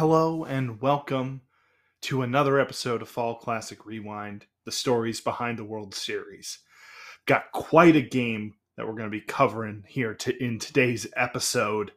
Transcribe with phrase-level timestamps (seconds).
[0.00, 1.42] Hello and welcome
[2.00, 6.60] to another episode of Fall Classic Rewind, the stories behind the World Series.
[7.26, 11.92] Got quite a game that we're going to be covering here to, in today's episode.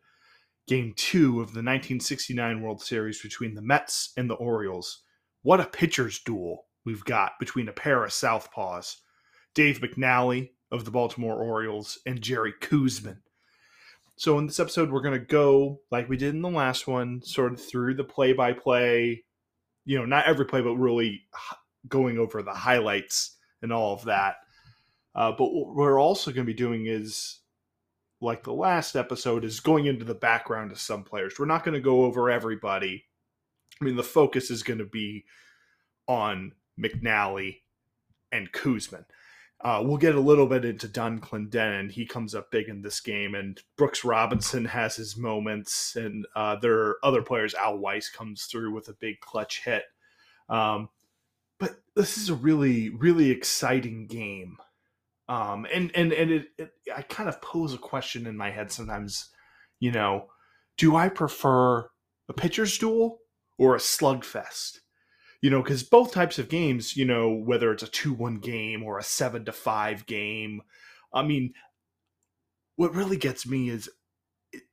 [0.67, 5.03] Game two of the 1969 World Series between the Mets and the Orioles.
[5.41, 8.97] What a pitcher's duel we've got between a pair of Southpaws.
[9.55, 13.19] Dave McNally of the Baltimore Orioles and Jerry Koosman
[14.15, 17.21] so in this episode, we're going to go like we did in the last one,
[17.23, 19.23] sort of through the play by play,
[19.85, 21.23] you know, not every play, but really
[21.87, 24.35] going over the highlights and all of that.
[25.15, 27.39] Uh, but what we're also going to be doing is,
[28.21, 31.35] like the last episode, is going into the background of some players.
[31.37, 33.05] We're not going to go over everybody.
[33.81, 35.25] I mean, the focus is going to be
[36.07, 37.57] on McNally
[38.31, 39.05] and Koosman.
[39.63, 41.89] Uh, we'll get a little bit into Don Clendenon.
[41.89, 46.57] He comes up big in this game, and Brooks Robinson has his moments, and uh,
[46.57, 47.53] there are other players.
[47.53, 49.83] Al Weiss comes through with a big clutch hit.
[50.49, 50.89] Um,
[51.59, 54.57] but this is a really, really exciting game.
[55.29, 58.69] Um, and and and it, it, I kind of pose a question in my head
[58.69, 59.29] sometimes.
[59.79, 60.27] You know,
[60.77, 61.89] do I prefer
[62.27, 63.19] a pitcher's duel
[63.57, 64.79] or a slugfest?
[65.43, 68.81] You know, because both types of games, you know, whether it's a 2 1 game
[68.81, 70.61] or a 7 to 5 game,
[71.13, 71.53] I mean,
[72.77, 73.89] what really gets me is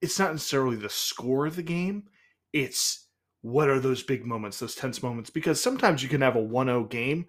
[0.01, 2.05] it's not necessarily the score of the game,
[2.53, 3.09] it's
[3.43, 6.69] what are those big moments, those tense moments, because sometimes you can have a 1
[6.69, 7.27] 0 game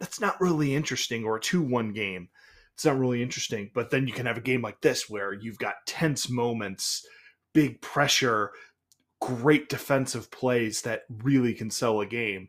[0.00, 2.30] that's not really interesting or a 2 1 game.
[2.74, 5.58] It's not really interesting, but then you can have a game like this where you've
[5.58, 7.06] got tense moments,
[7.52, 8.52] big pressure,
[9.20, 12.48] great defensive plays that really can sell a game.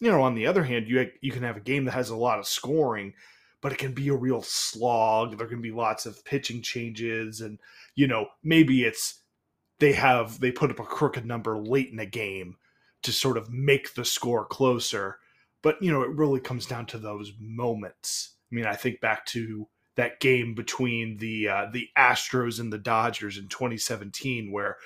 [0.00, 2.16] You know, on the other hand, you you can have a game that has a
[2.16, 3.14] lot of scoring,
[3.60, 5.36] but it can be a real slog.
[5.36, 7.58] There can be lots of pitching changes, and
[7.94, 9.20] you know maybe it's
[9.78, 12.56] they have they put up a crooked number late in a game
[13.02, 15.18] to sort of make the score closer.
[15.62, 18.36] But you know, it really comes down to those moments.
[18.50, 22.78] I mean, I think back to that game between the uh, the Astros and the
[22.78, 24.76] Dodgers in 2017, where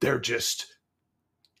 [0.00, 0.73] they're just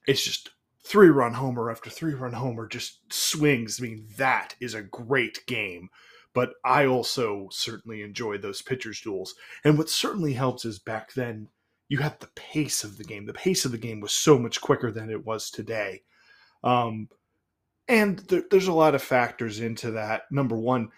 [0.06, 0.50] it's just
[0.82, 3.80] three run homer after three run homer just swings.
[3.80, 5.88] I mean, that is a great game.
[6.34, 9.34] But I also certainly enjoy those pitchers' duels.
[9.64, 11.48] And what certainly helps is back then
[11.88, 13.26] you had the pace of the game.
[13.26, 16.02] The pace of the game was so much quicker than it was today.
[16.64, 17.08] Um,
[17.86, 20.22] and there, there's a lot of factors into that.
[20.32, 20.88] Number one,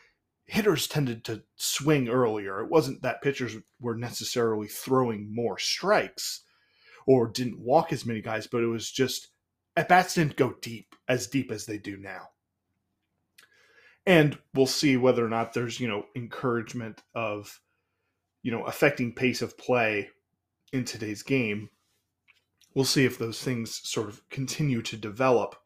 [0.46, 2.62] hitters tended to swing earlier.
[2.62, 6.44] It wasn't that pitchers were necessarily throwing more strikes
[7.06, 9.28] or didn't walk as many guys, but it was just
[9.76, 12.28] at bats didn't go deep as deep as they do now.
[14.06, 17.60] And we'll see whether or not there's, you know, encouragement of,
[18.42, 20.10] you know, affecting pace of play
[20.72, 21.70] in today's game.
[22.74, 25.56] We'll see if those things sort of continue to develop.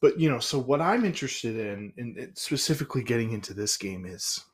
[0.00, 4.44] But, you know, so what I'm interested in, in specifically getting into this game is,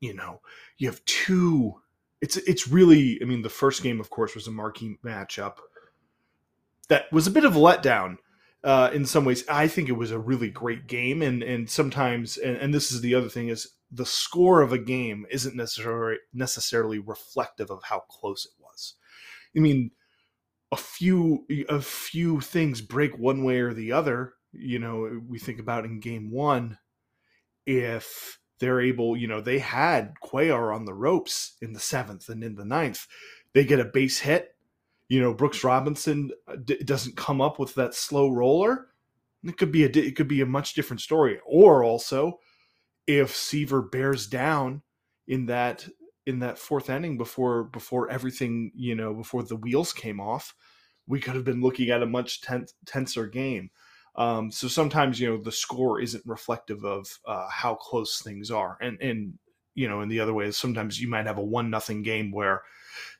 [0.00, 0.40] you know,
[0.78, 1.80] you have two
[2.20, 5.56] it's it's really I mean the first game of course was a marquee matchup
[6.88, 8.18] that was a bit of a letdown
[8.62, 9.44] uh, in some ways.
[9.48, 13.00] I think it was a really great game and and sometimes and, and this is
[13.00, 18.00] the other thing is the score of a game isn't necessarily necessarily reflective of how
[18.00, 18.94] close it was.
[19.56, 19.92] I mean
[20.72, 24.34] a few a few things break one way or the other.
[24.52, 26.78] You know, we think about in game 1
[27.66, 32.44] if they're able, you know, they had Cuellar on the ropes in the seventh and
[32.44, 33.06] in the ninth.
[33.54, 34.54] They get a base hit.
[35.08, 38.86] You know, Brooks Robinson uh, d- doesn't come up with that slow roller.
[39.42, 41.40] It could be a it could be a much different story.
[41.44, 42.38] Or also,
[43.06, 44.82] if Seaver bears down
[45.26, 45.88] in that
[46.26, 50.54] in that fourth inning before before everything you know before the wheels came off,
[51.08, 53.70] we could have been looking at a much tense, tenser game.
[54.16, 58.76] Um, so sometimes you know the score isn't reflective of uh, how close things are,
[58.80, 59.38] and and
[59.74, 62.62] you know in the other way, sometimes you might have a one nothing game where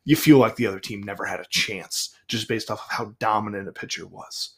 [0.05, 3.15] you feel like the other team never had a chance just based off of how
[3.19, 4.57] dominant a pitcher was.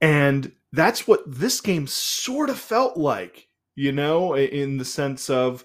[0.00, 5.64] And that's what this game sort of felt like, you know, in the sense of,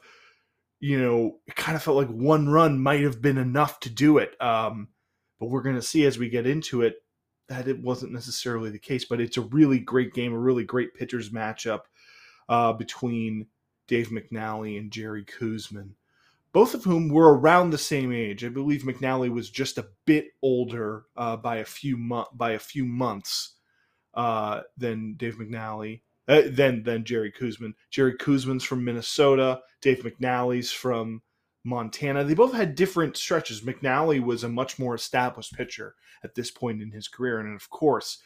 [0.80, 4.18] you know, it kind of felt like one run might have been enough to do
[4.18, 4.40] it.
[4.42, 4.90] Um,
[5.40, 6.96] but we're going to see as we get into it
[7.48, 10.94] that it wasn't necessarily the case, but it's a really great game, a really great
[10.94, 11.82] pitchers matchup
[12.50, 13.48] uh, between
[13.88, 15.92] Dave McNally and Jerry Koosman,
[16.52, 18.46] both of whom were around the same age.
[18.46, 22.60] I believe McNally was just a bit older uh, by a few mo- by a
[22.60, 23.56] few months
[24.14, 26.02] uh, than Dave McNally.
[26.26, 27.74] Uh, than than Jerry Koosman.
[27.90, 29.60] Jerry Koosman's from Minnesota.
[29.82, 31.22] Dave McNally's from
[31.64, 32.24] Montana.
[32.24, 33.62] They both had different stretches.
[33.62, 37.70] McNally was a much more established pitcher at this point in his career, and of
[37.70, 38.20] course,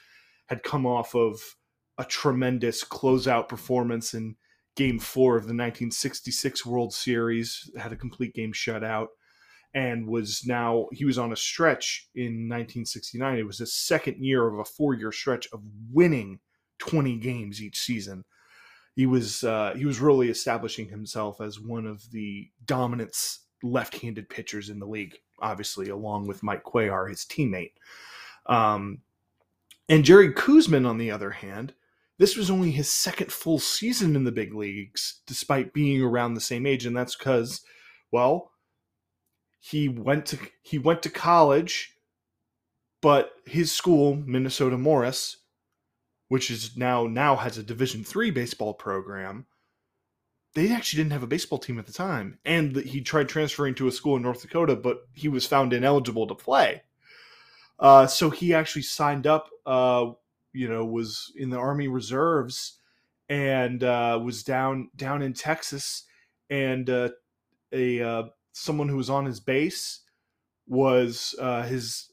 [0.47, 1.55] had come off of
[1.97, 4.35] a tremendous closeout performance in
[4.75, 7.69] Game Four of the 1966 World Series.
[7.77, 9.07] Had a complete game shutout,
[9.73, 13.37] and was now he was on a stretch in 1969.
[13.37, 16.39] It was his second year of a four-year stretch of winning
[16.79, 18.23] 20 games each season
[18.97, 23.15] he was uh, he was really establishing himself as one of the dominant
[23.61, 27.73] left-handed pitchers in the league, obviously along with Mike Cuellar, his teammate.
[28.47, 28.97] Um,
[29.87, 31.75] and Jerry Koosman, on the other hand,
[32.17, 36.41] this was only his second full season in the big leagues, despite being around the
[36.41, 37.61] same age, and that's because,
[38.11, 38.51] well,
[39.59, 41.93] he went to he went to college,
[43.03, 45.37] but his school, Minnesota Morris,
[46.27, 49.45] which is now now has a Division three baseball program.
[50.53, 53.87] They actually didn't have a baseball team at the time, and he tried transferring to
[53.87, 56.81] a school in North Dakota, but he was found ineligible to play.
[57.79, 59.49] Uh, so he actually signed up.
[59.65, 60.11] Uh,
[60.53, 62.79] you know, was in the Army Reserves,
[63.29, 66.03] and uh, was down down in Texas,
[66.49, 67.09] and uh,
[67.71, 70.01] a uh, someone who was on his base
[70.67, 72.09] was uh, his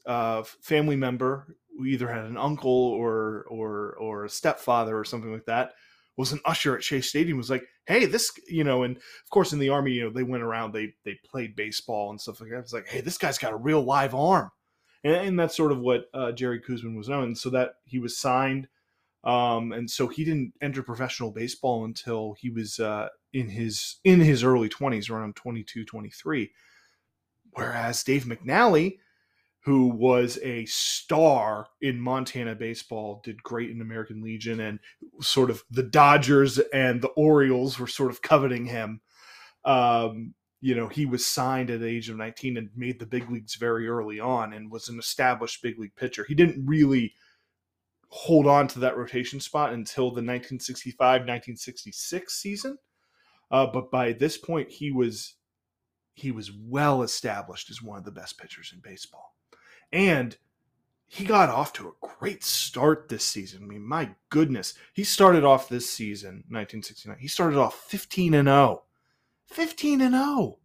[0.61, 5.73] family member either had an uncle or or or a stepfather or something like that
[6.17, 9.53] was an usher at Shea Stadium was like, hey, this you know, and of course
[9.53, 12.49] in the army, you know, they went around, they they played baseball and stuff like
[12.51, 12.59] that.
[12.59, 14.51] It's like, hey, this guy's got a real live arm,
[15.03, 17.35] and, and that's sort of what uh, Jerry Koosman was known.
[17.35, 18.67] So that he was signed,
[19.23, 24.21] um, and so he didn't enter professional baseball until he was uh, in his in
[24.21, 26.51] his early twenties, around 22, 23.
[27.51, 28.97] Whereas Dave McNally
[29.65, 34.79] who was a star in Montana baseball, did great in American Legion, and
[35.21, 39.01] sort of the Dodgers and the Orioles were sort of coveting him.
[39.65, 43.27] Um, you know, he was signed at the age of 19 and made the big
[43.31, 46.25] leagues very early on and was an established big league pitcher.
[46.27, 47.13] He didn't really
[48.09, 52.77] hold on to that rotation spot until the 1965 1966 season.
[53.49, 55.35] Uh, but by this point, he was
[56.13, 59.34] he was well established as one of the best pitchers in baseball.
[59.95, 60.35] And
[61.07, 63.63] he got off to a great start this season.
[63.63, 64.73] I mean, my goodness.
[64.93, 67.17] He started off this season, 1969.
[67.17, 68.83] He started off 15 and 0.
[69.45, 70.59] 15 and 0.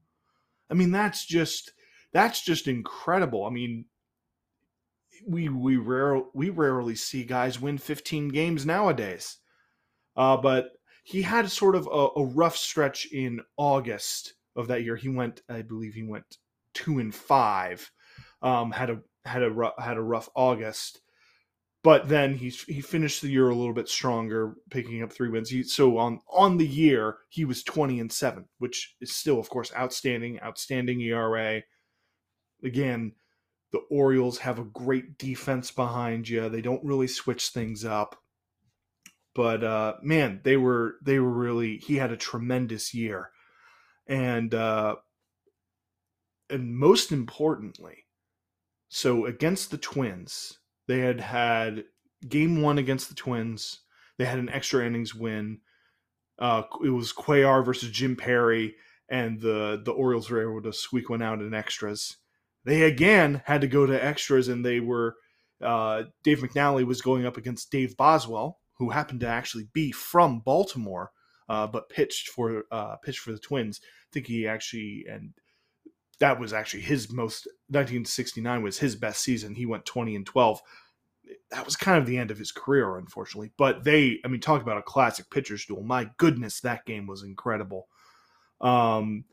[0.69, 1.73] I mean, that's just
[2.13, 3.45] that's just incredible.
[3.45, 3.85] I mean,
[5.25, 9.37] we we rare we rarely see guys win 15 games nowadays.
[10.17, 10.71] Uh, but
[11.05, 14.97] he had sort of a, a rough stretch in August of that year.
[14.97, 16.39] He went, I believe, he went
[16.75, 17.93] two and five.
[18.43, 21.01] Um, had a had a had a rough August,
[21.83, 25.51] but then he he finished the year a little bit stronger, picking up three wins.
[25.51, 29.49] He, so on on the year he was twenty and seven, which is still, of
[29.49, 31.63] course, outstanding, outstanding ERA.
[32.63, 33.13] Again,
[33.73, 36.49] the Orioles have a great defense behind you.
[36.49, 38.17] They don't really switch things up,
[39.35, 41.79] but uh, man, they were they were really.
[41.79, 43.31] He had a tremendous year,
[44.07, 44.97] and uh,
[46.51, 48.00] and most importantly,
[48.91, 50.59] so against the Twins,
[50.89, 51.85] they had had
[52.29, 53.81] game one against the Twins.
[54.19, 55.61] They had an extra innings win.
[56.39, 58.75] Uh, it was Cuellar versus Jim Perry,
[59.09, 62.17] and the the Orioles were able to squeak one out in extras.
[62.65, 65.15] They again had to go to extras, and they were
[65.63, 70.41] uh, Dave McNally was going up against Dave Boswell, who happened to actually be from
[70.41, 71.13] Baltimore,
[71.49, 73.81] uh, but pitched for uh, pitched for the Twins.
[73.85, 75.33] I think he actually and
[76.21, 79.55] that was actually his most 1969 was his best season.
[79.55, 80.61] He went 20 and 12.
[81.51, 83.53] That was kind of the end of his career, unfortunately.
[83.57, 85.83] But they, I mean, talk about a classic pitcher's duel.
[85.83, 87.89] My goodness, that game was incredible.
[88.61, 89.25] Um,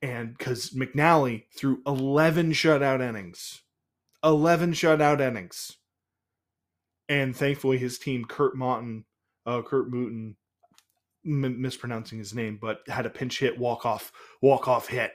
[0.00, 3.62] and because McNally threw 11 shutout innings,
[4.22, 5.76] 11 shutout innings.
[7.08, 9.04] And thankfully, his team, Kurt Mouton,
[9.44, 10.36] uh, Kurt Mooten,
[11.26, 15.12] m- mispronouncing his name, but had a pinch hit walk off walk off hit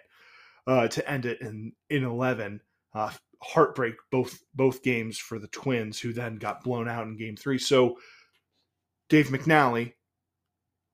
[0.68, 2.62] uh, to end it in in 11.
[2.94, 7.36] Uh, heartbreak both both games for the Twins, who then got blown out in Game
[7.36, 7.58] Three.
[7.58, 7.98] So
[9.10, 9.94] Dave McNally,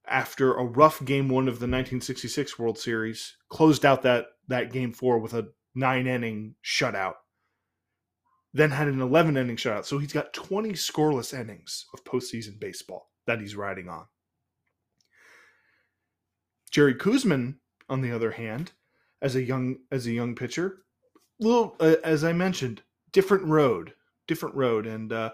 [0.07, 4.93] after a rough Game One of the 1966 World Series, closed out that that Game
[4.93, 7.15] Four with a nine inning shutout.
[8.55, 9.85] Then had an 11 inning shutout.
[9.85, 14.05] So he's got 20 scoreless innings of postseason baseball that he's riding on.
[16.69, 17.55] Jerry Koosman,
[17.89, 18.73] on the other hand,
[19.23, 20.83] as a young as a young pitcher.
[21.39, 23.93] Little uh, as I mentioned, different road,
[24.27, 25.31] different road, and uh,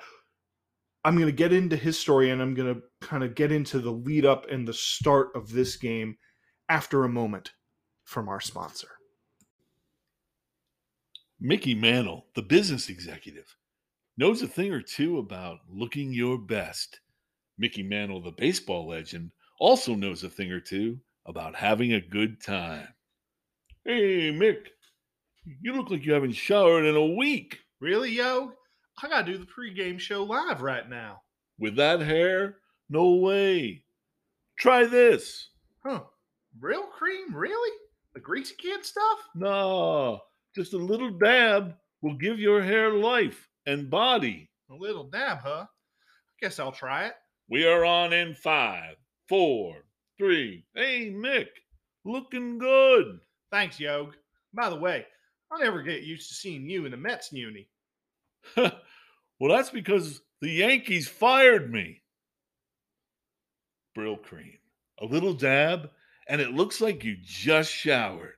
[1.04, 3.80] I'm going to get into his story, and I'm going to kind of get into
[3.80, 6.18] the lead up and the start of this game
[6.70, 7.52] after a moment
[8.06, 8.90] from our sponsor.
[11.40, 13.56] Mickey Mantle, the business executive,
[14.18, 17.00] knows a thing or two about looking your best.
[17.58, 22.42] Mickey Mantle, the baseball legend, also knows a thing or two about having a good
[22.42, 22.88] time.
[23.86, 24.68] Hey, Mick,
[25.62, 27.60] you look like you haven't showered in a week.
[27.80, 28.52] Really, yo?
[29.02, 31.22] I gotta do the pregame show live right now.
[31.58, 32.58] With that hair?
[32.90, 33.84] No way.
[34.58, 35.50] Try this.
[35.86, 36.02] Huh.
[36.60, 37.34] Real cream?
[37.34, 37.78] Really?
[38.14, 39.20] The greasy kid stuff?
[39.34, 40.20] No,
[40.54, 44.50] just a little dab will give your hair life and body.
[44.70, 45.66] A little dab, huh?
[45.68, 47.14] I guess I'll try it.
[47.50, 48.96] We are on in five,
[49.30, 49.86] four,
[50.18, 50.66] three.
[50.76, 51.48] Hey, Mick,
[52.04, 53.20] looking good.
[53.52, 54.16] Thanks, Yog.
[54.54, 55.06] By the way,
[55.52, 57.68] I'll never get used to seeing you in the Mets uni.
[58.58, 58.72] well,
[59.50, 62.02] that's because the Yankees fired me.
[63.98, 64.60] Brylcreem.
[65.02, 65.90] A little dab,
[66.28, 68.36] and it looks like you just showered.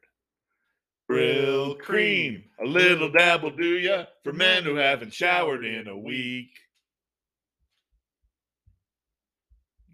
[1.10, 2.44] Brylcreem.
[2.64, 6.52] A little dab will do ya for men who haven't showered in a week.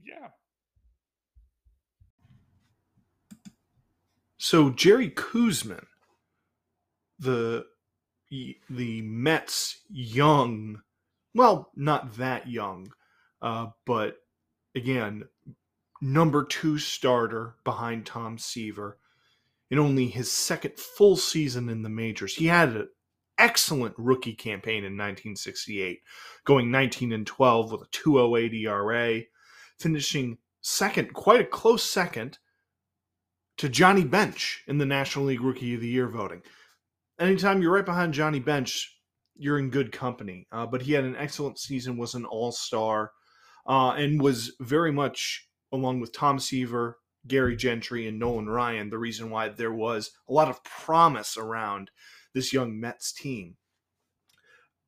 [0.06, 0.30] Yeah.
[4.50, 5.84] So Jerry Koosman,
[7.20, 7.66] the
[8.30, 10.84] the Mets young,
[11.36, 12.94] well, not that young,
[13.42, 14.16] uh, but
[14.74, 15.26] again,
[16.00, 19.00] number two starter behind Tom Seaver
[19.70, 22.34] in only his second full season in the majors.
[22.34, 22.88] He had an
[23.38, 26.00] excellent rookie campaign in 1968,
[26.46, 29.24] going 19 and 12 with a 208 ERA,
[29.78, 32.40] finishing second, quite a close second
[33.58, 36.42] to Johnny Bench in the National League Rookie of the Year voting.
[37.20, 38.96] Anytime you're right behind Johnny Bench,
[39.36, 40.48] you're in good company.
[40.52, 43.12] Uh, but he had an excellent season, was an all star,
[43.68, 46.98] uh, and was very much, along with Tom Seaver,
[47.28, 51.92] Gary Gentry, and Nolan Ryan, the reason why there was a lot of promise around
[52.34, 53.56] this young Mets team.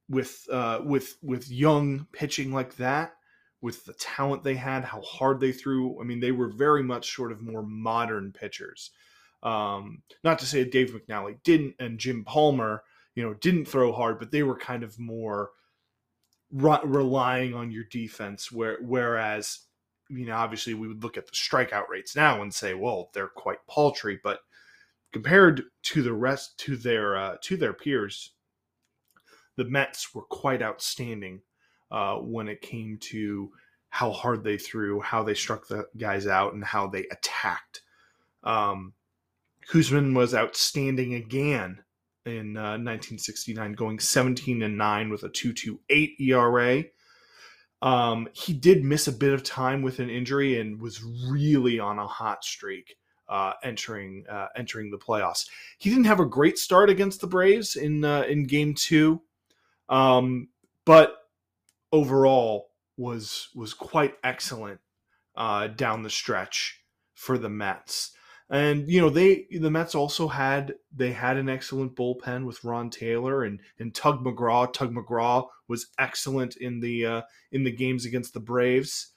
[0.07, 3.11] With uh, with with young pitching like that,
[3.61, 5.99] with the talent they had, how hard they threw.
[5.99, 8.91] I mean, they were very much sort of more modern pitchers.
[9.43, 12.83] Um, not to say Dave McNally didn't and Jim Palmer,
[13.15, 15.51] you know, didn't throw hard, but they were kind of more
[16.51, 18.51] re- relying on your defense.
[18.51, 19.59] Where whereas,
[20.09, 23.27] you know, obviously we would look at the strikeout rates now and say, well, they're
[23.27, 24.39] quite paltry, but
[25.11, 28.33] compared to the rest to their uh, to their peers,
[29.55, 31.41] the Mets were quite outstanding
[31.91, 33.51] uh, when it came to
[33.89, 37.81] how hard they threw, how they struck the guys out, and how they attacked.
[38.43, 38.93] Um,
[39.73, 41.83] was outstanding again
[42.25, 46.83] in uh, 1969, going 17 and 9 with a 2.28 ERA.
[47.81, 51.97] Um, he did miss a bit of time with an injury and was really on
[51.97, 52.97] a hot streak
[53.29, 55.47] uh, entering uh, entering the playoffs.
[55.77, 59.21] He didn't have a great start against the Braves in uh, in Game Two,
[59.87, 60.49] um,
[60.85, 61.15] but
[61.91, 64.79] overall was was quite excellent
[65.35, 68.11] uh, down the stretch for the Mets.
[68.49, 72.89] And you know they the Mets also had they had an excellent bullpen with Ron
[72.89, 74.71] Taylor and and Tug McGraw.
[74.71, 79.13] Tug McGraw was excellent in the uh, in the games against the Braves.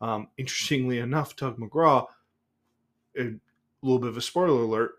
[0.00, 2.06] Um, interestingly enough, Tug McGraw,
[3.18, 3.32] a
[3.80, 4.96] little bit of a spoiler alert,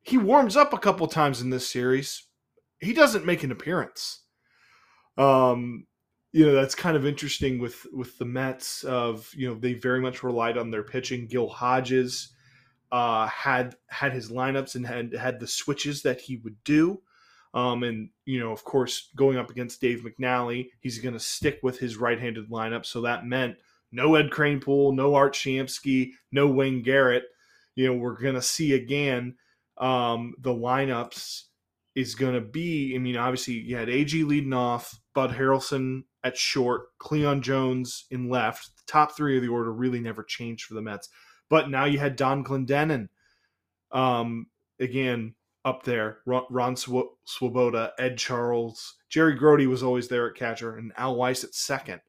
[0.00, 2.22] he warms up a couple times in this series.
[2.80, 4.20] He doesn't make an appearance.
[5.18, 5.87] Um,
[6.32, 8.84] you know that's kind of interesting with with the Mets.
[8.84, 11.26] Of you know they very much relied on their pitching.
[11.26, 12.34] Gil Hodges
[12.92, 17.00] uh, had had his lineups and had had the switches that he would do.
[17.54, 21.60] Um, and you know, of course, going up against Dave McNally, he's going to stick
[21.62, 22.84] with his right-handed lineup.
[22.84, 23.56] So that meant
[23.90, 27.24] no Ed Kranepool, no Art Shamsky, no Wayne Garrett.
[27.74, 29.36] You know, we're going to see again
[29.78, 31.44] um, the lineups
[31.94, 32.94] is going to be.
[32.94, 38.28] I mean, obviously, you had Agee leading off, Bud Harrelson at short, Cleon Jones in
[38.28, 38.76] left.
[38.76, 41.08] The top three of the order really never changed for the Mets.
[41.48, 43.08] But now you had Don Clendenon,
[43.90, 44.46] um,
[44.80, 45.34] again
[45.64, 46.18] up there.
[46.26, 51.54] Ron Swoboda, Ed Charles, Jerry Grote was always there at catcher, and Al Weiss at
[51.54, 52.00] second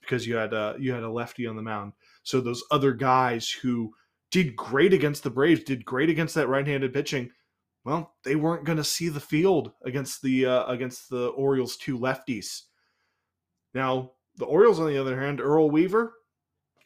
[0.00, 1.92] because you had uh, you had a lefty on the mound.
[2.22, 3.92] So those other guys who
[4.30, 7.30] did great against the Braves, did great against that right-handed pitching.
[7.84, 11.98] Well, they weren't going to see the field against the uh, against the Orioles two
[11.98, 12.62] lefties.
[13.76, 16.14] Now the Orioles, on the other hand, Earl Weaver,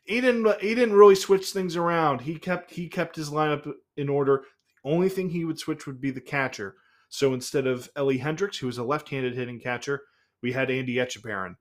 [0.02, 2.22] he didn't he didn't really switch things around.
[2.22, 4.44] He kept he kept his lineup in order.
[4.82, 6.74] The only thing he would switch would be the catcher.
[7.08, 10.02] So instead of Ellie Hendricks, who was a left-handed hitting catcher,
[10.42, 11.54] we had Andy Etchebarren.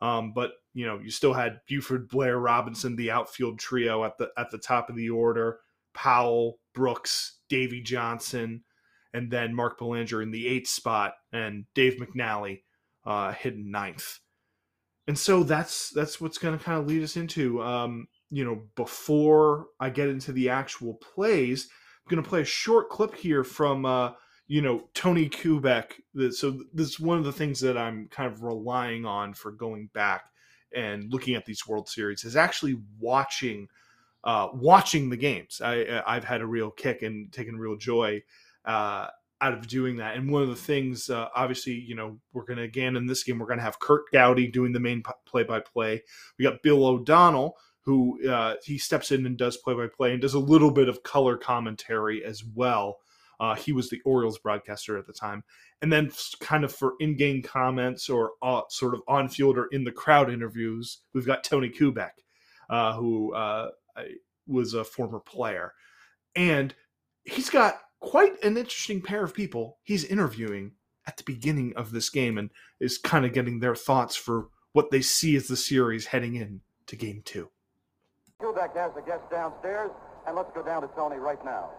[0.00, 4.30] Um, but you know, you still had Buford, Blair, Robinson, the outfield trio at the
[4.38, 5.58] at the top of the order.
[5.92, 8.64] Powell, Brooks, Davy Johnson,
[9.12, 12.62] and then Mark Belanger in the eighth spot, and Dave McNally
[13.04, 14.18] uh, hitting ninth.
[15.08, 17.62] And so that's that's what's going to kind of lead us into.
[17.62, 21.68] Um, you know, before I get into the actual plays,
[22.04, 24.12] I'm going to play a short clip here from uh,
[24.46, 25.92] you know Tony Kubek.
[26.32, 29.90] So this is one of the things that I'm kind of relying on for going
[29.92, 30.22] back
[30.74, 33.68] and looking at these World Series is actually watching
[34.24, 35.60] uh, watching the games.
[35.62, 38.22] I I've had a real kick and taken real joy
[38.64, 39.08] uh,
[39.42, 40.16] out of doing that.
[40.16, 43.24] And one of the things, uh, obviously, you know, we're going to again in this
[43.24, 46.02] game, we're going to have Curt Gowdy doing the main play by play.
[46.38, 50.22] We got Bill O'Donnell, who uh, he steps in and does play by play and
[50.22, 52.98] does a little bit of color commentary as well.
[53.40, 55.42] Uh, he was the Orioles broadcaster at the time.
[55.80, 59.66] And then, kind of for in game comments or uh, sort of on field or
[59.72, 62.12] in the crowd interviews, we've got Tony Kubek,
[62.70, 63.70] uh, who uh,
[64.46, 65.72] was a former player.
[66.36, 66.72] And
[67.24, 70.72] he's got quite an interesting pair of people he's interviewing
[71.06, 74.90] at the beginning of this game and is kind of getting their thoughts for what
[74.90, 77.48] they see as the series heading in to game two.
[78.40, 79.90] Kubek has the guest downstairs,
[80.26, 81.70] and let's go down to Tony right now.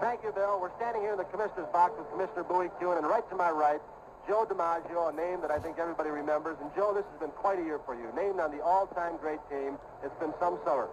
[0.00, 0.58] Thank you, Bill.
[0.60, 3.50] We're standing here in the commissioner's box with Commissioner Bowie Kuhn, and right to my
[3.50, 3.80] right,
[4.26, 6.56] Joe DiMaggio, a name that I think everybody remembers.
[6.60, 8.10] And Joe, this has been quite a year for you.
[8.16, 10.88] Named on the all-time great team, it's been some summer.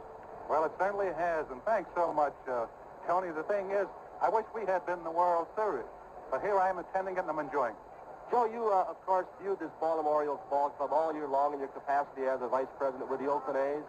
[0.49, 2.65] Well, it certainly has, and thanks so much, uh,
[3.07, 3.31] Tony.
[3.31, 3.87] The thing is,
[4.21, 5.87] I wish we had been in the World Series,
[6.31, 7.85] but here I am attending it and I'm enjoying it.
[8.31, 11.59] Joe, you, uh, of course, viewed this Baltimore Orioles ball club all year long in
[11.59, 13.85] your capacity as a vice president with the Oakland A's.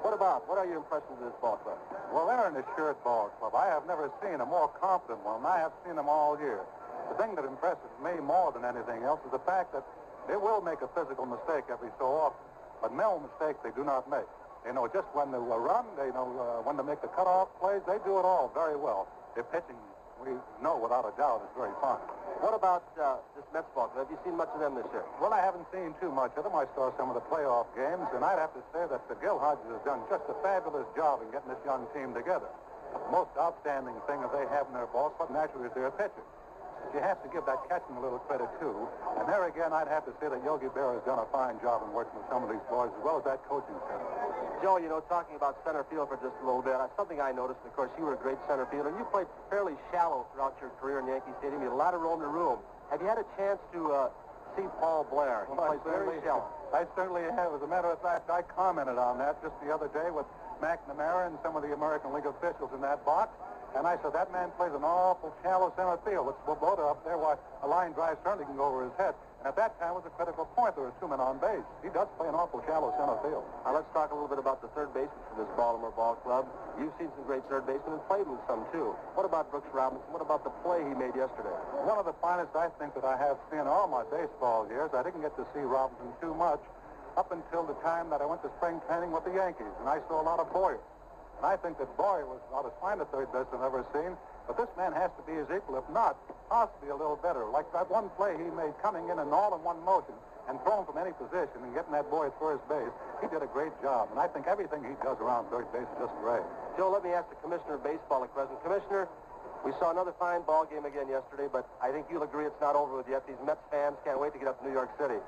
[0.00, 0.48] What about?
[0.48, 1.76] What are your impressions of this ball club?
[2.08, 3.52] Well, they're an assured ball club.
[3.54, 5.44] I have never seen a more confident one.
[5.44, 6.64] I have seen them all year.
[7.12, 9.84] The thing that impresses me more than anything else is the fact that
[10.28, 12.44] they will make a physical mistake every so often,
[12.80, 14.28] but no mistake they do not make.
[14.68, 15.88] They know just when to run.
[15.96, 17.80] They know uh, when to make the cutoff plays.
[17.88, 19.08] They do it all very well.
[19.32, 19.80] Their pitching,
[20.20, 22.04] we know without a doubt, is very fine.
[22.44, 24.04] What about uh, this Mets ball club?
[24.04, 25.08] Have you seen much of them this year?
[25.24, 26.52] Well, I haven't seen too much of them.
[26.52, 29.40] I saw some of the playoff games, and I'd have to say that the Gil
[29.40, 32.52] Hodges has done just a fabulous job in getting this young team together.
[32.92, 36.28] The most outstanding thing that they have in their ball club, naturally, is their pitching.
[36.94, 38.88] You have to give that catching a little credit, too.
[39.20, 41.84] And there again, I'd have to say that Yogi Berra has done a fine job
[41.84, 44.00] in working with some of these boys, as well as that coaching staff.
[44.62, 47.60] Joe, you know, talking about center field for just a little bit, something I noticed,
[47.62, 50.70] of course, you were a great center fielder, and you played fairly shallow throughout your
[50.80, 51.62] career in Yankee Stadium.
[51.62, 52.58] You had a lot of room in the room.
[52.90, 54.08] Have you had a chance to uh,
[54.56, 55.46] see Paul Blair?
[55.46, 56.48] He well, plays very shallow.
[56.74, 57.54] I certainly have.
[57.54, 60.26] As a matter of fact, I commented on that just the other day with
[60.60, 63.30] McNamara and some of the American League officials in that box.
[63.76, 66.32] And I said, that man plays an awful shallow center field.
[66.32, 69.14] Let's load up there while a line drive certainly can go over his head.
[69.38, 70.74] And at that time was a critical point.
[70.74, 71.62] There were two men on base.
[71.84, 73.46] He does play an awful shallow center field.
[73.62, 76.50] Now let's talk a little bit about the third baseman for this Baltimore ball club.
[76.74, 78.98] You've seen some great third basemen and played with some too.
[79.14, 80.10] What about Brooks Robinson?
[80.10, 81.54] What about the play he made yesterday?
[81.86, 84.90] One of the finest I think that I have seen in all my baseball years.
[84.90, 86.58] I didn't get to see Robinson too much
[87.14, 90.02] up until the time that I went to spring training with the Yankees, and I
[90.10, 90.82] saw a lot of Boyer.
[91.38, 94.18] And I think that Boyer was about as fine a third baseman I've ever seen.
[94.50, 96.16] But this man has to be his equal, if not,
[96.48, 97.46] possibly a little better.
[97.46, 100.16] Like that one play he made coming in and all in one motion
[100.48, 102.90] and throwing from any position and getting that boy at first base.
[103.20, 104.08] He did a great job.
[104.10, 106.42] And I think everything he does around third base is just great.
[106.80, 108.56] Joe, let me ask the commissioner of baseball at present.
[108.64, 109.06] Commissioner,
[109.62, 112.74] we saw another fine ball game again yesterday, but I think you'll agree it's not
[112.74, 113.28] over with yet.
[113.28, 115.20] These Mets fans can't wait to get up to New York City.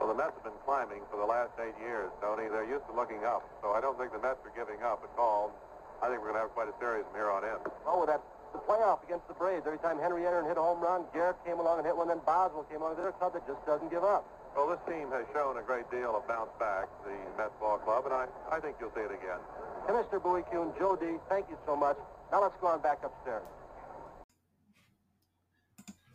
[0.00, 2.48] Well, the Mets have been climbing for the last eight years, Tony.
[2.48, 5.12] They're used to looking up, so I don't think the Mets are giving up at
[5.20, 5.52] all.
[6.00, 7.60] I think we're going to have quite a series from here on in.
[7.84, 8.24] Oh, that's
[8.56, 9.68] the playoff against the Braves.
[9.68, 12.08] Every time Henry entered and hit a home run, Garrett came along and hit one,
[12.08, 12.96] then Boswell came along.
[12.96, 14.24] They're a club that just doesn't give up.
[14.56, 18.08] Well, this team has shown a great deal of bounce back, the Mets ball club,
[18.08, 19.38] and I, I think you'll see it again.
[19.86, 21.96] Commissioner Bowie Kuhn, Joe D, thank you so much.
[22.32, 23.44] Now let's go on back upstairs.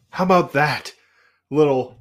[0.10, 0.94] How about that
[1.52, 1.96] little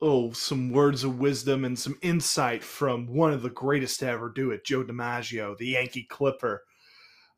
[0.00, 4.30] oh, some words of wisdom and some insight from one of the greatest to ever
[4.30, 6.62] do it, Joe DiMaggio, the Yankee Clipper.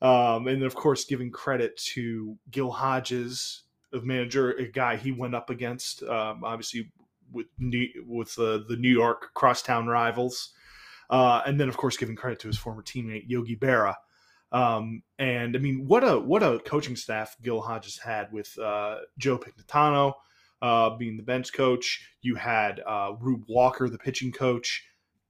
[0.02, 5.12] Um, and then of course, giving credit to Gil Hodges, of manager, a guy he
[5.12, 6.90] went up against, um, obviously
[7.32, 10.50] with New, with uh, the New York crosstown rivals,
[11.10, 13.94] uh, and then of course giving credit to his former teammate Yogi Berra.
[14.52, 18.98] Um, and I mean, what a what a coaching staff Gil Hodges had with uh,
[19.18, 20.14] Joe Pignatano,
[20.62, 22.06] uh, being the bench coach.
[22.22, 24.84] You had uh, Rube Walker, the pitching coach.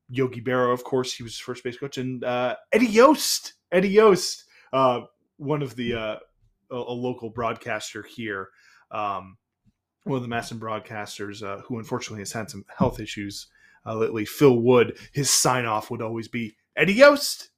[0.09, 4.45] Yogi Berra, of course, he was first base coach, and uh, Eddie Yost, Eddie Yost,
[4.73, 5.03] uh,
[5.37, 6.17] one of the uh,
[6.73, 8.49] a, a, local broadcaster here,
[8.91, 9.37] um,
[10.03, 13.47] one of the MASN broadcasters uh, who unfortunately has had some health issues
[13.87, 14.25] lately.
[14.25, 17.51] Phil Wood, his sign off would always be Eddie Yost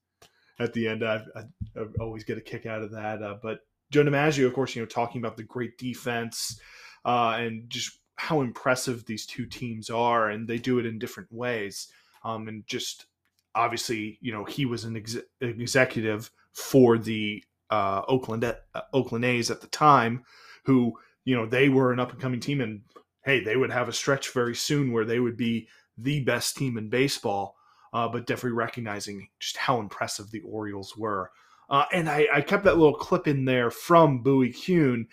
[0.59, 1.03] at the end.
[1.03, 1.41] I, I,
[1.75, 4.87] I always get a kick out of that, but Joe DiMaggio, of course, you know,
[4.87, 6.59] talking about the great defense
[7.05, 11.33] uh, and just how impressive these two teams are, and they do it in different
[11.33, 11.89] ways.
[12.25, 13.07] Um, and just
[13.55, 19.51] obviously, you know, he was an ex- executive for the uh, Oakland uh, Oakland A's
[19.51, 20.25] at the time,
[20.65, 20.93] who
[21.25, 22.83] you know they were an up and coming team, and
[23.25, 26.77] hey, they would have a stretch very soon where they would be the best team
[26.79, 27.57] in baseball.
[27.95, 31.31] Uh, but definitely recognizing just how impressive the Orioles were.
[31.69, 35.07] Uh, and I, I, kept that little clip in there from Bowie Kuhn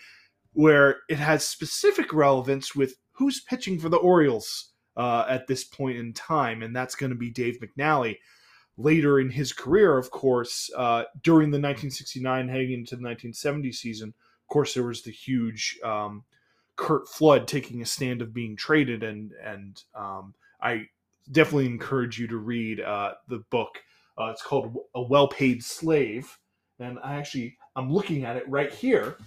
[0.52, 5.98] where it has specific relevance with who's pitching for the Orioles uh, at this point
[5.98, 8.16] in time, and that's going to be Dave McNally.
[8.76, 14.08] Later in his career, of course, uh, during the 1969 heading into the 1970 season,
[14.08, 16.24] of course, there was the huge um,
[16.76, 20.86] Curt Flood taking a stand of being traded, and and um, I
[21.30, 23.82] definitely encourage you to read uh, the book.
[24.18, 26.38] Uh, it's called A Well Paid Slave,
[26.78, 29.18] and I actually I'm looking at it right here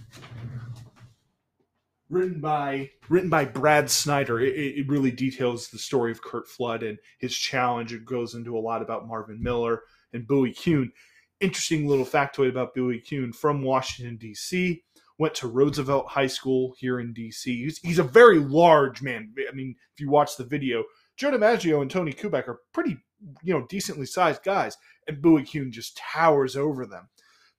[2.10, 4.40] written by written by Brad Snyder.
[4.40, 7.92] It, it, really details the story of Curt Flood and his challenge.
[7.92, 10.92] It goes into a lot about Marvin Miller and Bowie Kuhn.
[11.40, 14.82] Interesting little factoid about Bowie Kuhn from Washington D.C.
[15.18, 17.64] Went to Roosevelt High School here in D.C.
[17.64, 19.32] He's, he's a very large man.
[19.48, 20.84] I mean, if you watch the video,
[21.16, 22.98] Joe DiMaggio and Tony Kubek are pretty,
[23.42, 27.08] you know, decently sized guys, and Bowie Kuhn just towers over them.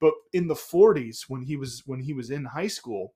[0.02, 3.14] But in the 40s, when he was when he was in high school,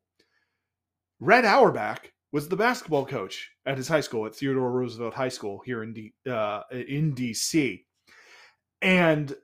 [1.19, 5.61] Red Auerbach was the basketball coach at his high school at Theodore Roosevelt High School
[5.65, 7.83] here in D, uh, in DC,
[8.81, 9.35] and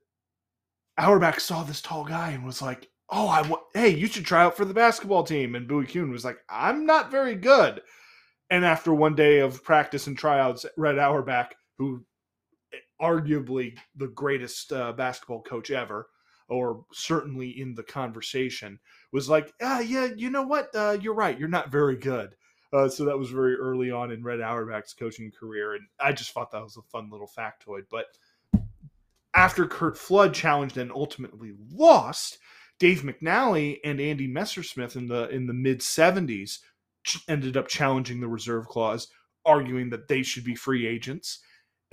[0.98, 3.52] Auerbach saw this tall guy and was like, "Oh, I.
[3.74, 6.86] Hey, you should try out for the basketball team." And Bowie Kuhn was like, "I'm
[6.86, 7.82] not very good."
[8.50, 12.06] And after one day of practice and tryouts, Red Auerbach, who
[12.74, 16.08] eh, arguably the greatest uh, basketball coach ever,
[16.48, 18.80] or certainly in the conversation,
[19.16, 20.70] was like, ah, yeah, you know what?
[20.76, 21.40] Uh, you're right.
[21.40, 22.36] You're not very good.
[22.74, 25.76] Uh, so that was very early on in Red Auerbach's coaching career.
[25.76, 27.84] And I just thought that was a fun little factoid.
[27.90, 28.08] But
[29.34, 32.40] after Curt Flood challenged and ultimately lost,
[32.78, 36.60] Dave McNally and Andy Messersmith in the in the mid 70s
[37.30, 39.08] ended up challenging the reserve clause,
[39.46, 41.40] arguing that they should be free agents.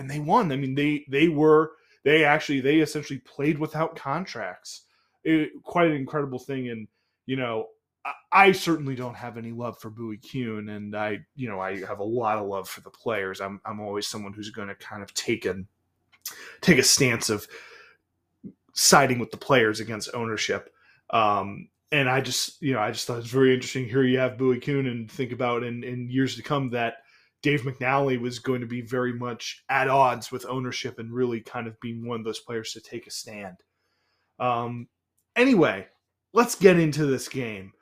[0.01, 0.51] And they won.
[0.51, 1.71] I mean, they they were
[2.05, 4.87] they actually they essentially played without contracts.
[5.23, 6.69] It, quite an incredible thing.
[6.69, 6.89] And
[7.27, 7.69] you know,
[8.05, 11.85] I, I, certainly don't have any love for Bowie Kuhn, and I you know I
[11.85, 13.41] have a lot of love for the players.
[13.41, 15.57] I'm I'm always someone who's going to kind of take a
[16.61, 17.47] take a stance of
[18.75, 20.73] siding with the players against ownership.
[21.11, 23.87] Um, and I just, you know, I just thought it's very interesting.
[23.87, 26.95] Here you have Bowie Kuhn, and think about in, in years to come that
[27.43, 31.67] Dave McNally was going to be very much at odds with ownership and really kind
[31.67, 33.57] of being one of those players to take a stand.
[34.39, 34.89] Um,
[35.37, 35.87] anyway,
[36.33, 37.73] let's get into this game.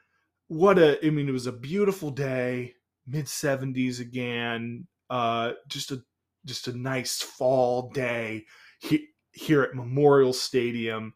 [0.49, 2.75] What a, I mean, it was a beautiful day,
[3.07, 4.87] mid 70s again.
[5.09, 6.03] Uh, just a,
[6.45, 8.45] just a nice fall day
[9.33, 11.15] here at Memorial Stadium.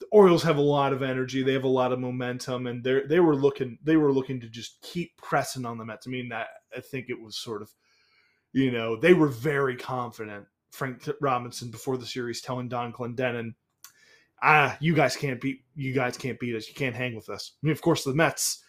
[0.00, 1.42] The Orioles have a lot of energy.
[1.42, 4.48] They have a lot of momentum, and they they were looking they were looking to
[4.48, 6.06] just keep pressing on the Mets.
[6.06, 7.70] I mean, that I think it was sort of,
[8.52, 10.46] you know, they were very confident.
[10.70, 13.54] Frank Robinson before the series telling Don Clendenon,
[14.42, 16.68] ah, you guys can't beat you guys can't beat us.
[16.68, 17.52] You can't hang with us.
[17.62, 18.62] I mean, of course, the Mets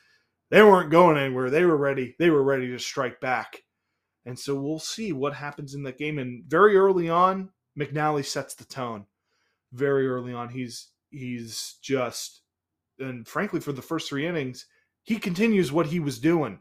[0.49, 1.49] they weren't going anywhere.
[1.49, 2.15] They were ready.
[2.17, 3.63] They were ready to strike back.
[4.25, 6.17] And so we'll see what happens in that game.
[6.19, 9.05] And very early on, McNally sets the tone.
[9.71, 12.41] Very early on, he's he's just
[12.99, 14.65] and frankly for the first three innings,
[15.03, 16.59] he continues what he was doing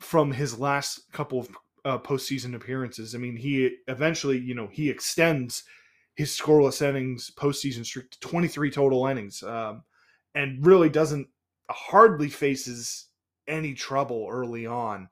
[0.00, 1.48] from his last couple of
[1.84, 3.14] uh, postseason appearances.
[3.14, 5.64] I mean, he eventually, you know, he extends
[6.14, 9.82] his scoreless innings postseason streak to 23 total innings, um,
[10.34, 11.28] and really doesn't
[11.70, 13.06] hardly faces
[13.48, 15.08] any trouble early on.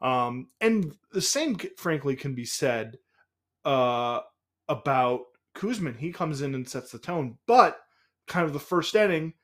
[0.00, 2.98] Um, and the same, frankly, can be said
[3.64, 4.20] uh,
[4.68, 5.20] about
[5.54, 5.96] Koosman.
[5.96, 7.78] He comes in and sets the tone, but
[8.26, 9.34] kind of the first inning,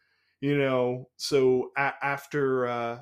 [0.41, 1.09] you know.
[1.17, 2.99] So a- after uh,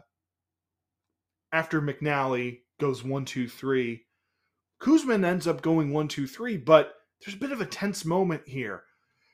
[1.53, 4.05] after McNally goes one, two, three,
[4.81, 8.42] Koosman ends up going one, two, three, but there's a bit of a tense moment
[8.46, 8.85] here.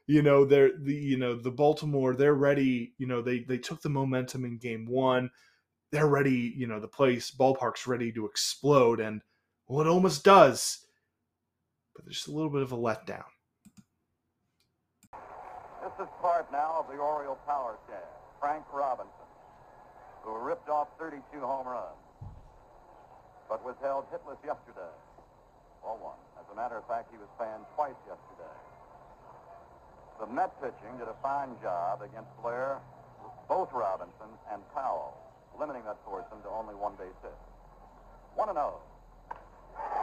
[0.06, 2.94] You know, they're the you know the Baltimore they're ready.
[2.98, 5.30] You know they they took the momentum in game one.
[5.90, 6.52] They're ready.
[6.56, 9.22] You know the place ballpark's ready to explode, and
[9.66, 10.86] well, it almost does.
[11.94, 13.24] But there's a little bit of a letdown.
[15.84, 18.04] This is part now of the Oriole power cast.
[18.40, 19.28] Frank Robinson,
[20.22, 21.96] who ripped off 32 home runs,
[23.48, 24.92] but was held hitless yesterday.
[25.82, 26.23] Ball one.
[26.44, 28.56] As a matter of fact, he was fanned twice yesterday.
[30.20, 32.78] The Met pitching did a fine job against Blair,
[33.48, 35.16] both Robinson and Powell,
[35.58, 37.34] limiting that foursome to only one base hit.
[38.36, 38.78] 1 and 0.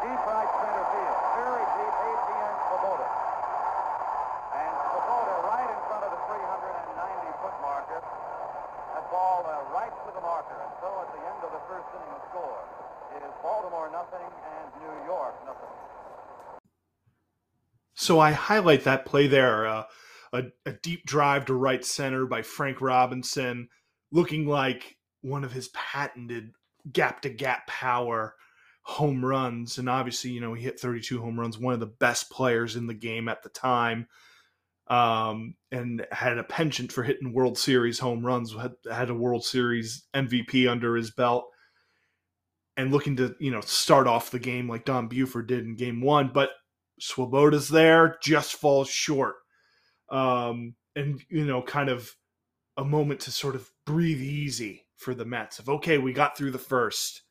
[0.01, 1.17] Deep right center field.
[1.38, 3.08] Very deep, 18 Swoboda.
[4.51, 7.99] And Swoboda right in front of the 390 foot marker.
[8.01, 10.58] That ball uh, right to the marker.
[10.60, 12.62] And so at the end of the first inning, the score
[13.19, 15.81] is Baltimore nothing and New York nothing.
[18.02, 19.68] So I highlight that play there.
[19.68, 19.84] Uh,
[20.34, 23.70] a, a deep drive to right center by Frank Robinson,
[24.12, 26.50] looking like one of his patented
[26.92, 28.34] gap to gap power
[28.82, 29.78] home runs.
[29.78, 32.88] And obviously, you know, he hit 32 home runs, one of the best players in
[32.88, 34.08] the game at the time.
[34.88, 39.46] Um, and had a penchant for hitting World Series home runs, had, had a World
[39.46, 41.46] Series MVP under his belt,
[42.76, 46.02] and looking to, you know, start off the game like Don Buford did in game
[46.02, 46.32] one.
[46.34, 46.50] But
[47.02, 49.36] Swoboda's there, just falls short.
[50.10, 52.16] Um, and, you know, kind of
[52.78, 56.52] a moment to sort of breathe easy for the Mets of, okay, we got through
[56.52, 57.24] the first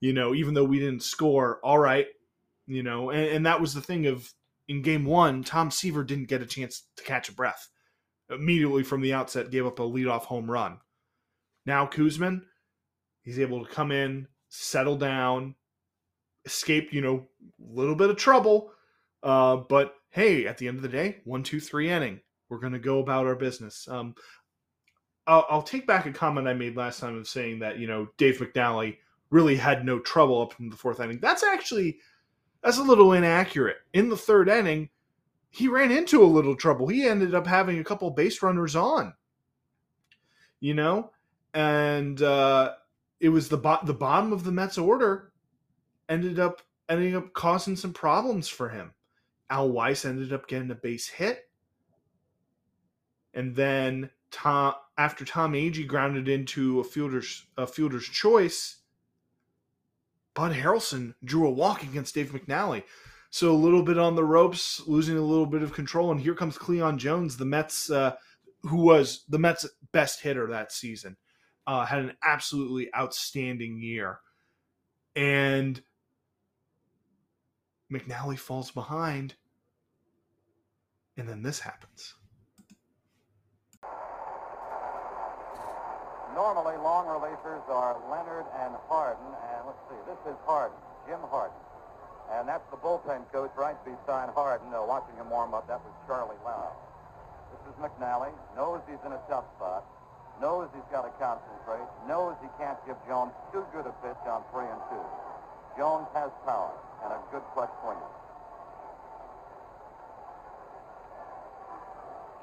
[0.00, 2.06] you know, even though we didn't score, all right,
[2.66, 4.32] you know, and, and that was the thing of
[4.68, 7.68] in game one, Tom Seaver didn't get a chance to catch a breath.
[8.28, 10.78] Immediately from the outset, gave up a leadoff home run.
[11.64, 12.42] Now Koosman,
[13.22, 15.54] he's able to come in, settle down,
[16.44, 17.28] escape, you know,
[17.60, 18.72] a little bit of trouble.
[19.26, 22.20] Uh, but hey, at the end of the day, one, two, three inning.
[22.48, 23.88] We're going to go about our business.
[23.88, 24.14] Um,
[25.26, 28.06] I'll, I'll, take back a comment I made last time of saying that, you know,
[28.18, 28.98] Dave McNally
[29.30, 31.18] really had no trouble up in the fourth inning.
[31.18, 31.98] That's actually
[32.62, 33.78] that's a little inaccurate.
[33.94, 34.90] In the third inning,
[35.50, 36.86] he ran into a little trouble.
[36.86, 39.12] He ended up having a couple base runners on.
[40.60, 41.10] You know,
[41.52, 42.74] and uh,
[43.18, 45.32] it was the bo- the bottom of the Mets order
[46.08, 48.92] ended up ending up causing some problems for him.
[49.48, 51.48] Al Weiss ended up getting a base hit,
[53.34, 58.78] and then Tom after Tom Agee grounded into a fielder's a fielder's choice,
[60.34, 62.84] Bud Harrelson drew a walk against Dave McNally.
[63.30, 66.34] So a little bit on the ropes, losing a little bit of control, and here
[66.34, 68.14] comes Cleon Jones, the Mets, uh,
[68.62, 71.16] who was the Mets' best hitter that season,
[71.66, 74.20] uh, had an absolutely outstanding year,
[75.14, 75.82] and
[77.92, 79.34] McNally falls behind,
[81.16, 82.14] and then this happens.
[86.34, 91.56] Normally, long relievers are Leonhard and Hardin, and let's see, this is Hardin, Jim Hardin.
[92.34, 95.68] And that's the bullpen coach right beside Hardin, uh, watching him warm up.
[95.70, 96.74] That was Charlie Lau.
[97.54, 99.86] This is McNally, knows he's in a tough spot,
[100.42, 104.42] knows he's got to concentrate, knows he can't give Jones too good a pitch on
[104.50, 105.06] three and two.
[105.78, 107.98] Jones has power and a good clutch swing.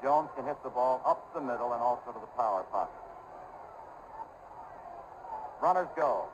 [0.04, 3.00] Jones can hit the ball up the middle and also to the power pocket.
[5.64, 6.28] Runners go.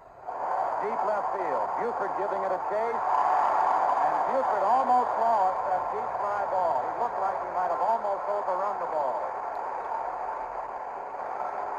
[0.82, 1.66] Deep left field.
[1.78, 2.98] Buford giving it a chase.
[2.98, 6.82] And Buford almost lost that deep fly ball.
[6.82, 9.22] He looked like he might have almost overrun the ball.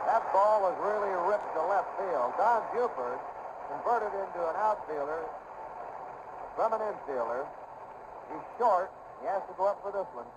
[0.07, 2.31] That ball was really ripped to left field.
[2.39, 3.19] Don Buford
[3.67, 5.27] converted into an outfielder
[6.61, 7.47] from an infielder.
[8.29, 8.91] He's short.
[9.19, 10.29] He has to go up for this one.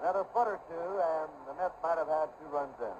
[0.00, 2.96] Another foot or two, and the Mets might have had two runs in.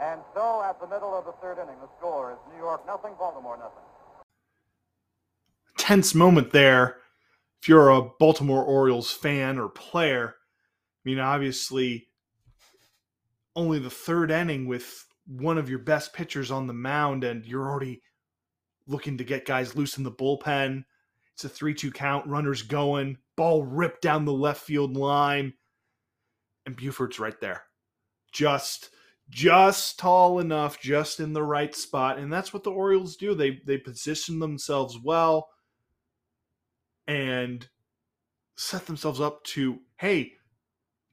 [0.00, 3.14] And so at the middle of the third inning, the score is New York nothing,
[3.18, 3.82] Baltimore nothing.
[5.76, 6.98] Tense moment there.
[7.60, 10.36] If you're a Baltimore Orioles fan or player,
[11.04, 12.06] I mean, obviously,
[13.56, 17.68] only the third inning with one of your best pitchers on the mound, and you're
[17.68, 18.00] already
[18.88, 20.84] looking to get guys loose in the bullpen.
[21.34, 25.52] It's a 3 2 count, runners going, ball ripped down the left field line,
[26.66, 27.62] and Buford's right there.
[28.32, 28.90] Just
[29.30, 33.34] just tall enough, just in the right spot, and that's what the Orioles do.
[33.34, 35.50] They they position themselves well
[37.06, 37.68] and
[38.56, 40.32] set themselves up to hey,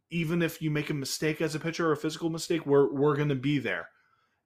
[0.09, 3.15] even if you make a mistake as a pitcher or a physical mistake, we're we're
[3.17, 3.89] to be there.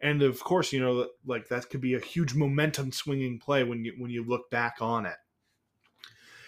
[0.02, 3.84] And of course, you know like that could be a huge momentum swinging play when
[3.84, 5.18] you when you look back on it.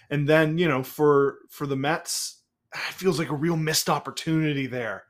[0.09, 2.41] And then, you know, for for the Mets,
[2.73, 5.05] it feels like a real missed opportunity there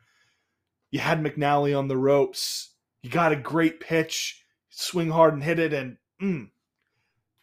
[0.92, 2.76] you had McNally on the ropes.
[3.02, 6.50] You got a great pitch, swing hard and hit it, and mm,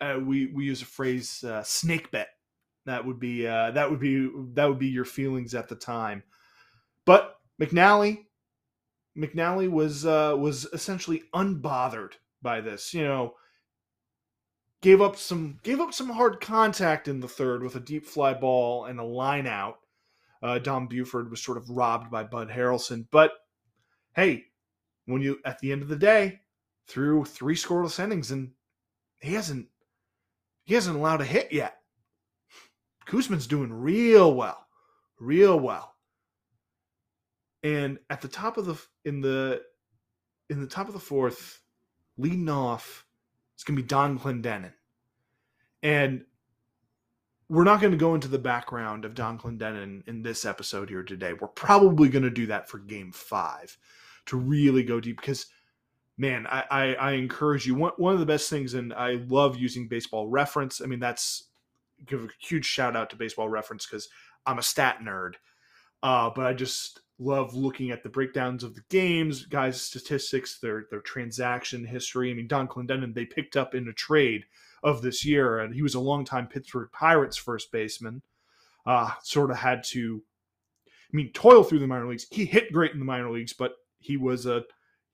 [0.01, 2.29] uh, we we use a phrase uh, snake bet.
[2.87, 6.23] That would be uh, that would be that would be your feelings at the time.
[7.05, 8.27] But McNally,
[9.19, 12.95] McNally was uh, was essentially unbothered by this.
[12.95, 13.35] You know,
[14.81, 18.35] gave up some gave up some hard contact in the third with a deep fly
[18.35, 19.79] ball and a line out
[20.43, 23.07] uh, Dom Buford was sort of robbed by Bud Harrelson.
[23.11, 23.33] But
[24.15, 24.45] hey,
[25.07, 26.41] when you at the end of the day,
[26.87, 28.53] through three scoreless innings, and
[29.21, 29.67] he hasn't
[30.65, 31.79] he hasn't allowed a hit yet.
[33.07, 34.67] Koosman's doing real well,
[35.19, 35.95] real well.
[37.63, 39.63] And at the top of the in the
[40.51, 41.61] in the top of the fourth,
[42.17, 43.07] leading off,
[43.55, 44.73] it's gonna be Donn Clendenon.
[45.83, 46.25] And
[47.49, 51.03] we're not going to go into the background of Donn Clendenon in this episode here
[51.03, 51.33] today.
[51.33, 53.79] We're probably going to do that for game five
[54.27, 55.47] to really go deep because
[56.19, 57.75] man, I, I, I, encourage you.
[57.77, 60.81] One, one of the best things, and I love using baseball reference.
[60.83, 61.45] I mean, that's
[62.07, 64.09] give a huge shout out to baseball reference because
[64.45, 65.35] I'm a stat nerd.
[66.03, 70.87] Uh, but I just love looking at the breakdowns of the games, guys' statistics, their
[70.91, 72.31] their transaction history.
[72.31, 74.45] I mean, Donn Clendenon they picked up in a trade
[74.83, 78.23] of this year, and he was a longtime Pittsburgh Pirates first baseman.
[78.87, 80.23] Uh, sort of had to,
[80.87, 82.27] I mean, toil through the minor leagues.
[82.31, 84.65] He hit great in the minor leagues, but he was a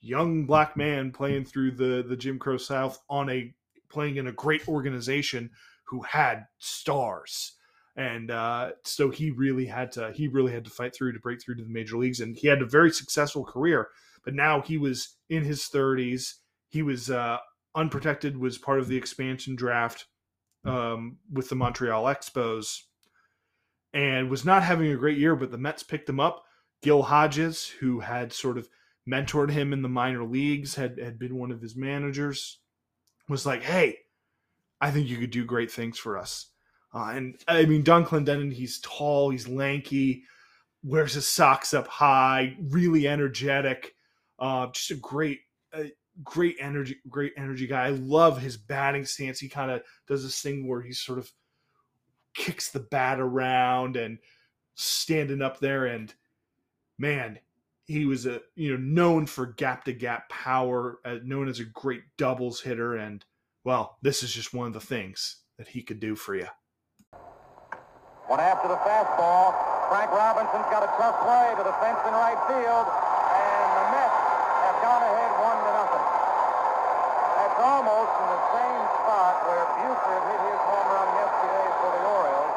[0.01, 3.55] young black man playing through the the Jim Crow South on a
[3.88, 5.51] playing in a great organization
[5.85, 7.53] who had stars
[7.97, 11.43] and uh, so he really had to he really had to fight through to break
[11.43, 12.21] through to the major leagues.
[12.21, 13.89] And he had a very successful career
[14.25, 16.35] but now he was in his 30s
[16.69, 17.39] he was uh,
[17.75, 20.07] unprotected was part of the expansion draft
[20.65, 22.81] um, with the montreal expos
[23.93, 26.43] and was not having a great year but the mets picked him up.
[26.83, 28.69] Gil hodges who had sort of
[29.09, 32.59] mentored him in the minor leagues had, had been one of his managers
[33.29, 33.97] was like hey
[34.81, 36.51] i think you could do great things for us
[36.95, 40.23] uh, and I mean, Donn Clendenon, he's tall, he's lanky,
[40.85, 43.95] wears his socks up high, really energetic.
[44.39, 45.41] Uh, just a great,
[46.23, 47.87] great energy, great energy guy.
[47.87, 49.41] I love his batting stance.
[49.41, 51.33] He kind of does this thing where he sort of
[52.35, 54.19] kicks the bat around and
[54.75, 55.87] standing up there.
[55.87, 56.15] And
[56.99, 57.39] man,
[57.85, 61.65] he was a you know known for gap to gap power, uh, known as a
[61.65, 62.97] great doubles hitter.
[62.97, 63.25] And
[63.65, 66.47] well, this is just one of the things that he could do for you.
[68.25, 69.53] One after the fastball.
[69.93, 74.17] Frank Robinson's got a tough play to the fence in right field, and the Mets
[74.65, 76.07] have gone ahead one to nothing.
[77.37, 82.03] That's almost in the same spot where Buford hit his home run yesterday for the
[82.17, 82.55] Orioles.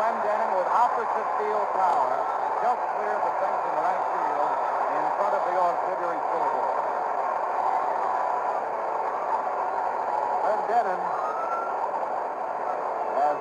[0.00, 2.16] Clendenon with opposite field power
[2.64, 4.52] just cleared the fence in right field
[4.96, 6.76] in front of the auxiliary scoreboard.
[10.40, 11.00] Clendenon
[13.20, 13.36] has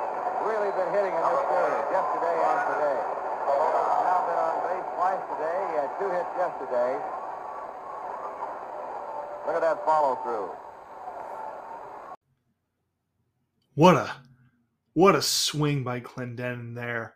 [0.45, 2.99] really been hitting in this series yesterday and today.
[3.47, 5.59] Now been on base twice today.
[5.71, 6.91] He had two hits yesterday.
[9.47, 10.51] Look at that follow through.
[13.75, 14.11] What a
[14.93, 17.15] what a swing by Clendenon there.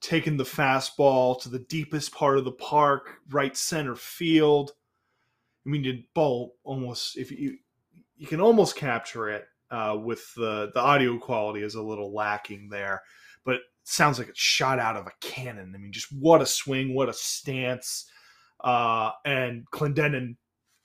[0.00, 4.72] Taking the fastball to the deepest part of the park, right center field.
[5.64, 7.58] I mean, the ball almost if you
[8.16, 12.68] you can almost capture it uh, with the the audio quality is a little lacking
[12.68, 13.00] there,
[13.44, 15.72] but sounds like it's shot out of a cannon.
[15.74, 18.06] I mean, just what a swing, what a stance,
[18.62, 20.36] uh, and Clendenon.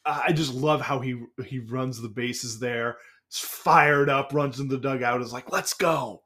[0.06, 2.98] I just love how he he runs the bases there.
[3.30, 6.24] He's fired up, runs in the dugout, is like, "Let's go!"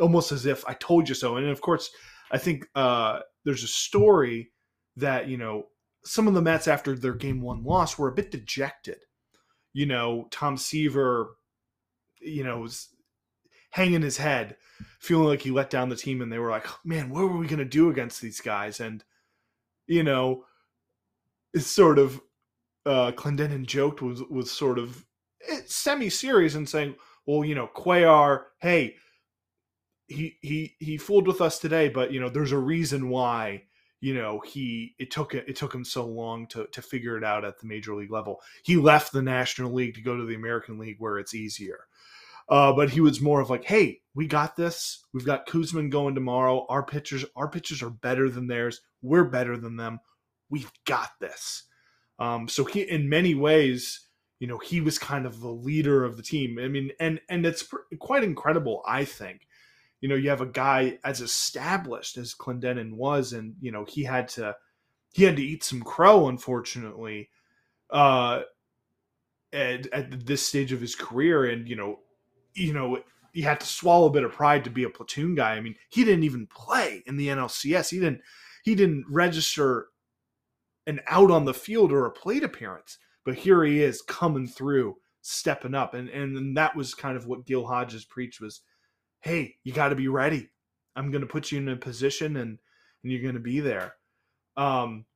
[0.00, 1.36] Almost as if I told you so.
[1.36, 1.88] And of course,
[2.32, 4.50] I think uh, there's a story
[4.96, 5.66] that you know
[6.04, 8.98] some of the Mets after their game one loss were a bit dejected.
[9.72, 11.36] You know, Tom Seaver
[12.24, 12.88] you know, was
[13.70, 14.56] hanging his head,
[15.00, 17.46] feeling like he let down the team, and they were like, "Man, what were we
[17.46, 19.04] gonna do against these guys?" And
[19.86, 20.46] you know,
[21.52, 22.20] it's sort of
[22.86, 25.04] uh, Clendenon joked was was sort of
[25.48, 28.96] eh, semi serious and saying, "Well, you know, Cuellar, hey,
[30.08, 33.64] he he he fooled with us today, but you know, there's a reason why."
[34.04, 37.42] you know he it took it took him so long to to figure it out
[37.42, 40.78] at the major league level he left the national league to go to the american
[40.78, 41.86] league where it's easier
[42.48, 45.04] uh, but he was more of like, "Hey, we got this.
[45.12, 46.66] We've got Koosman going tomorrow.
[46.68, 48.80] Our pitchers, our pitchers are better than theirs.
[49.02, 50.00] We're better than them.
[50.50, 51.64] We've got this."
[52.18, 56.16] Um, so he, in many ways, you know, he was kind of the leader of
[56.16, 56.58] the team.
[56.58, 59.46] I mean, and and it's pr- quite incredible, I think.
[60.00, 64.04] You know, you have a guy as established as Clendenon was, and you know, he
[64.04, 64.54] had to
[65.12, 67.30] he had to eat some crow, unfortunately,
[67.90, 68.42] uh,
[69.52, 72.00] at, at this stage of his career, and you know,
[72.54, 73.02] you know,
[73.32, 75.54] he had to swallow a bit of pride to be a platoon guy.
[75.54, 77.90] I mean, he didn't even play in the NLCS.
[77.90, 78.20] He didn't
[78.62, 79.88] he didn't register
[80.86, 82.98] an out on the field or a plate appearance.
[83.24, 85.94] But here he is coming through, stepping up.
[85.94, 88.60] And and that was kind of what Gil Hodges preached was,
[89.20, 90.50] hey, you got to be ready.
[90.96, 92.58] I'm going to put you in a position and
[93.02, 93.94] and you're going to be there.
[94.56, 95.06] Um,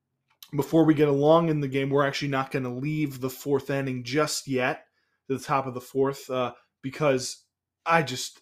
[0.55, 3.71] before we get along in the game, we're actually not going to leave the fourth
[3.71, 4.85] inning just yet
[5.29, 6.53] to the top of the fourth uh,
[6.83, 7.45] because
[7.85, 8.41] I just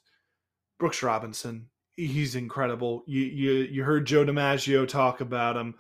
[0.79, 3.03] Brooks Robinson, he's incredible.
[3.07, 5.75] You you you heard Joe DiMaggio talk about him.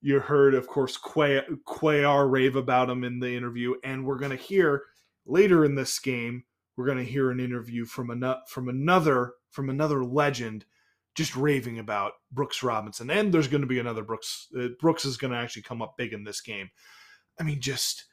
[0.00, 4.36] You heard, of course, Cuellar rave about him in the interview, and we're going to
[4.36, 4.84] hear
[5.24, 6.44] later in this game.
[6.76, 10.66] We're going to hear an interview from another from another from another legend,
[11.14, 13.10] just raving about Brooks Robinson.
[13.10, 14.48] And there's going to be another Brooks.
[14.56, 16.70] Uh, Brooks is going to actually come up big in this game.
[17.40, 18.04] I mean, just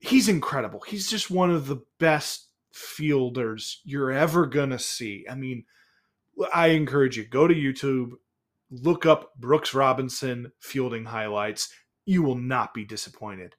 [0.00, 0.80] he's incredible.
[0.80, 5.26] He's just one of the best fielders you're ever going to see.
[5.28, 5.64] I mean,
[6.54, 8.12] I encourage you go to YouTube,
[8.70, 11.72] look up Brooks Robinson fielding highlights.
[12.06, 13.54] You will not be disappointed.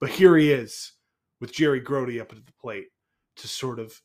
[0.00, 0.92] But here he is
[1.40, 2.88] with Jerry Grote up at the plate
[3.36, 4.00] to sort of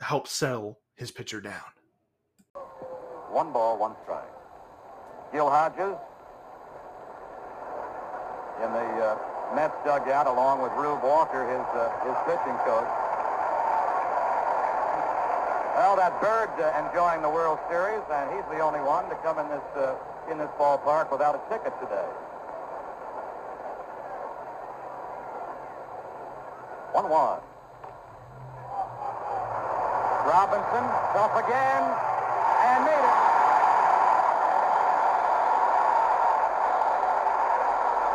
[0.00, 1.62] help settle his pitcher down.
[3.30, 4.28] One ball, one strike.
[5.32, 5.96] Gil Hodges
[8.62, 13.01] in the uh, Mets dugout along with Rube Walker, his uh, his pitching coach.
[15.72, 19.40] Well, that Bird uh, enjoying the World Series, and he's the only one to come
[19.40, 19.96] in this uh,
[20.28, 22.08] in this ballpark without a ticket today.
[26.92, 27.40] One one.
[30.28, 30.84] Robinson,
[31.16, 31.82] tough again,
[32.68, 33.18] and made it.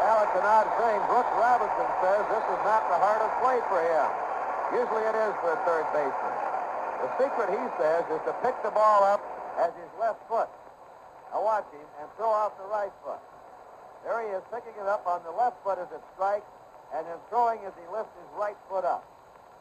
[0.05, 0.97] Well, it's an odd thing.
[1.10, 4.10] Brooks Robinson says this is not the hardest play for him.
[4.78, 6.37] Usually it is for a third baseman.
[7.02, 9.22] The secret, he says, is to pick the ball up
[9.58, 10.50] as his left foot.
[11.32, 13.22] Now watch him and throw off the right foot.
[14.04, 16.48] There he is picking it up on the left foot as it strikes
[16.95, 19.06] and then throwing as he lifts his right foot up.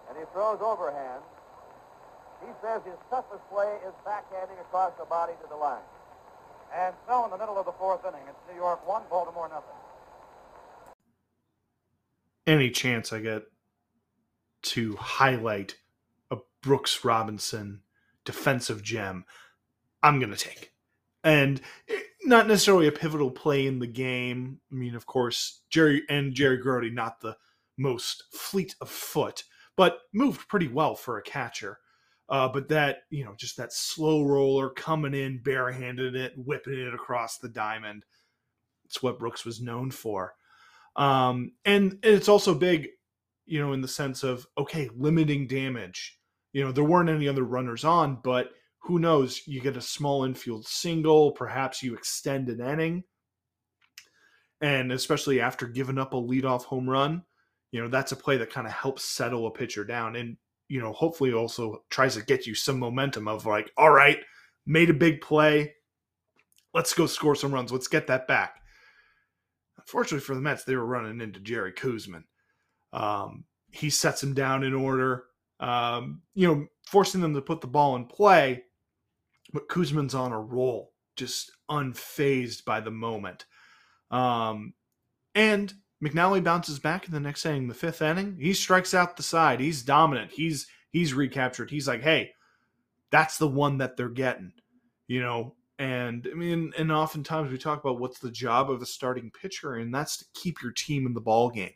[0.08, 1.22] And he throws overhand.
[2.44, 5.82] He says his toughest play is backhanding across the body to the line.
[6.74, 9.76] And so in the middle of the fourth inning, it's New York 1, Baltimore nothing.
[12.46, 13.42] Any chance I get
[14.62, 15.76] to highlight
[16.66, 17.82] Brooks Robinson
[18.24, 19.24] defensive gem,
[20.02, 20.72] I'm going to take.
[21.22, 21.60] And
[22.24, 24.58] not necessarily a pivotal play in the game.
[24.72, 27.36] I mean, of course, Jerry and Jerry Grote, not the
[27.78, 29.44] most fleet of foot,
[29.76, 31.78] but moved pretty well for a catcher.
[32.28, 36.92] Uh, but that, you know, just that slow roller coming in, barehanded it, whipping it
[36.92, 38.04] across the diamond.
[38.86, 40.34] It's what Brooks was known for.
[40.96, 42.88] Um, and, and it's also big,
[43.44, 46.18] you know, in the sense of, okay, limiting damage
[46.56, 48.48] you know, there weren't any other runners on, but
[48.78, 49.42] who knows?
[49.46, 53.04] You get a small infield single, perhaps you extend an inning.
[54.62, 57.24] And especially after giving up a leadoff home run,
[57.72, 60.16] you know, that's a play that kind of helps settle a pitcher down.
[60.16, 64.20] And, you know, hopefully also tries to get you some momentum of like, all right,
[64.64, 65.74] made a big play.
[66.72, 67.70] Let's go score some runs.
[67.70, 68.62] Let's get that back.
[69.76, 72.24] Unfortunately for the Mets, they were running into Jerry Koosman.
[72.94, 75.25] Um, he sets him down in order
[75.60, 78.64] um, you know, forcing them to put the ball in play.
[79.52, 83.46] But Koosman's on a roll, just unfazed by the moment.
[84.10, 84.74] Um,
[85.34, 88.36] and McNally bounces back in the next inning, the fifth inning.
[88.40, 89.60] He strikes out the side.
[89.60, 90.30] He's dominant.
[90.30, 91.70] He's he's recaptured.
[91.70, 92.32] He's like, hey,
[93.10, 94.52] that's the one that they're getting,
[95.08, 95.54] you know.
[95.78, 99.74] And I mean, and oftentimes we talk about what's the job of a starting pitcher,
[99.74, 101.74] and that's to keep your team in the ball game.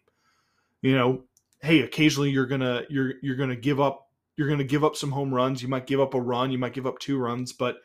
[0.83, 1.24] You know,
[1.61, 5.33] hey, occasionally you're gonna you're you're gonna give up you're gonna give up some home
[5.33, 5.63] runs.
[5.63, 6.51] You might give up a run.
[6.51, 7.77] You might give up two runs, but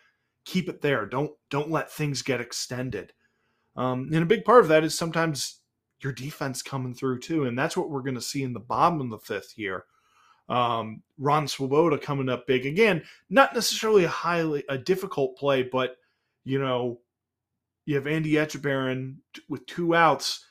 [0.46, 1.06] keep it there.
[1.06, 3.14] Don't don't let things get extended.
[3.76, 5.60] Um, and a big part of that is sometimes
[6.02, 9.02] your defense coming through too, and that's what we're going to see in the bottom
[9.02, 9.86] of the fifth here.
[10.48, 13.04] Um, Ron Swoboda coming up big again.
[13.30, 15.98] Not necessarily a highly a difficult play, but
[16.44, 17.00] you know,
[17.86, 19.18] you have Andy Etchebarren
[19.50, 20.46] with two outs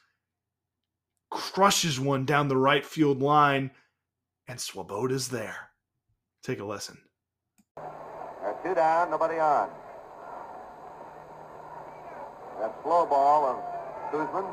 [1.30, 3.70] crushes one down the right field line,
[4.46, 5.70] and Swoboda's there.
[6.42, 6.98] Take a listen.
[8.64, 9.68] Two down, nobody on.
[12.60, 14.46] That slow ball of Koosman.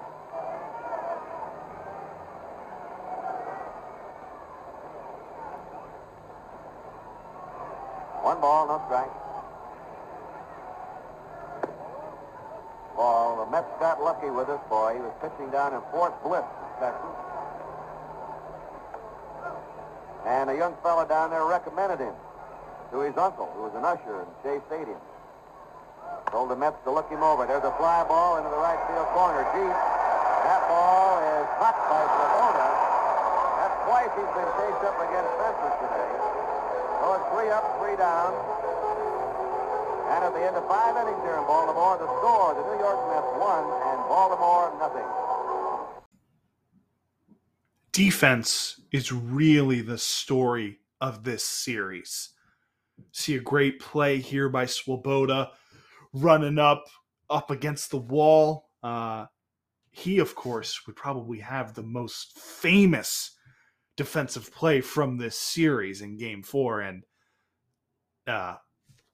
[8.21, 9.20] One ball, no strike.
[13.01, 13.41] Ball.
[13.41, 14.93] The Mets got lucky with this boy.
[14.93, 16.45] He was pitching down in Fort Bliss.
[16.77, 17.17] Texas.
[20.29, 22.13] And a young fellow down there recommended him
[22.93, 25.01] to his uncle, who was an usher in Shea Stadium.
[26.29, 27.49] Told the Mets to look him over.
[27.49, 29.49] There's a fly ball into the right field corner.
[29.49, 29.77] Deep.
[30.45, 32.69] That ball is hot by Swoboda.
[33.65, 36.11] That's twice he's been chased up against fences today.
[37.01, 38.60] So it's three up, three down.
[40.11, 42.99] And at the end of five innings here in Baltimore, the score, the New York
[43.07, 45.07] Mets won, and Baltimore nothing.
[47.93, 52.29] defense is really the story of this series.
[53.11, 55.51] See a great play here by Swoboda
[56.13, 56.85] running up
[57.29, 58.69] up against the wall.
[58.83, 59.25] Uh,
[59.91, 63.31] he, of course, would probably have the most famous
[63.97, 67.03] defensive play from this series in Game Four, and
[68.27, 68.55] uh,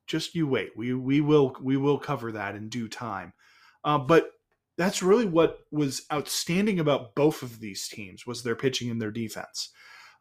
[0.08, 0.76] just you wait.
[0.76, 3.34] We we will we will cover that in due time.
[3.84, 4.32] Uh, but
[4.78, 9.12] that's really what was outstanding about both of these teams was their pitching and their
[9.12, 9.70] defense.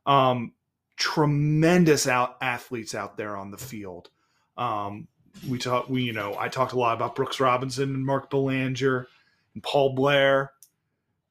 [0.06, 0.52] Um,
[0.96, 4.10] tremendous out athletes out there on the field.
[4.56, 5.08] Um,
[5.48, 9.08] we talked, we you know, I talked a lot about Brooks Robinson and Mark Belanger
[9.54, 10.52] and Paul Blair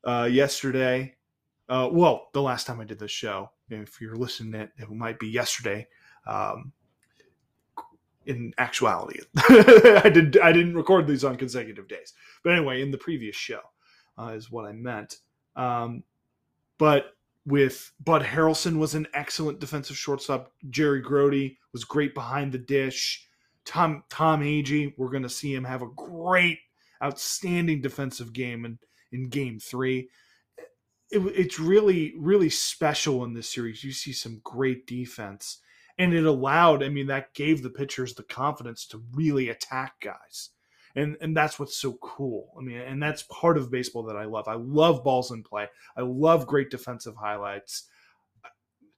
[0.04, 1.16] uh, yesterday.
[1.68, 5.18] Uh, well, the last time I did this show, if you're listening, it, it might
[5.18, 5.88] be yesterday.
[6.28, 6.74] Um,
[8.26, 12.14] in actuality, I did I didn't record these on consecutive days,
[12.44, 13.62] but anyway, in the previous show
[14.18, 15.18] uh, is what I meant.
[15.56, 16.04] Um,
[16.78, 17.16] but
[17.46, 20.52] with Bud Harrelson was an excellent defensive shortstop.
[20.70, 23.28] Jerry Grote was great behind the dish.
[23.66, 26.60] Tom Tom Agee, we're going to see him have a great,
[27.04, 28.80] outstanding defensive game in
[29.12, 30.10] in Game Three.
[31.12, 33.84] It, it's really really special in this series.
[33.84, 35.60] You see some great defense,
[35.98, 36.84] and it allowed.
[36.84, 40.50] I mean, that gave the pitchers the confidence to really attack guys.
[40.98, 42.54] And, and that's what's so cool.
[42.58, 44.48] I mean, and that's part of baseball that I love.
[44.48, 45.68] I love balls in play.
[45.98, 47.90] I love great defensive highlights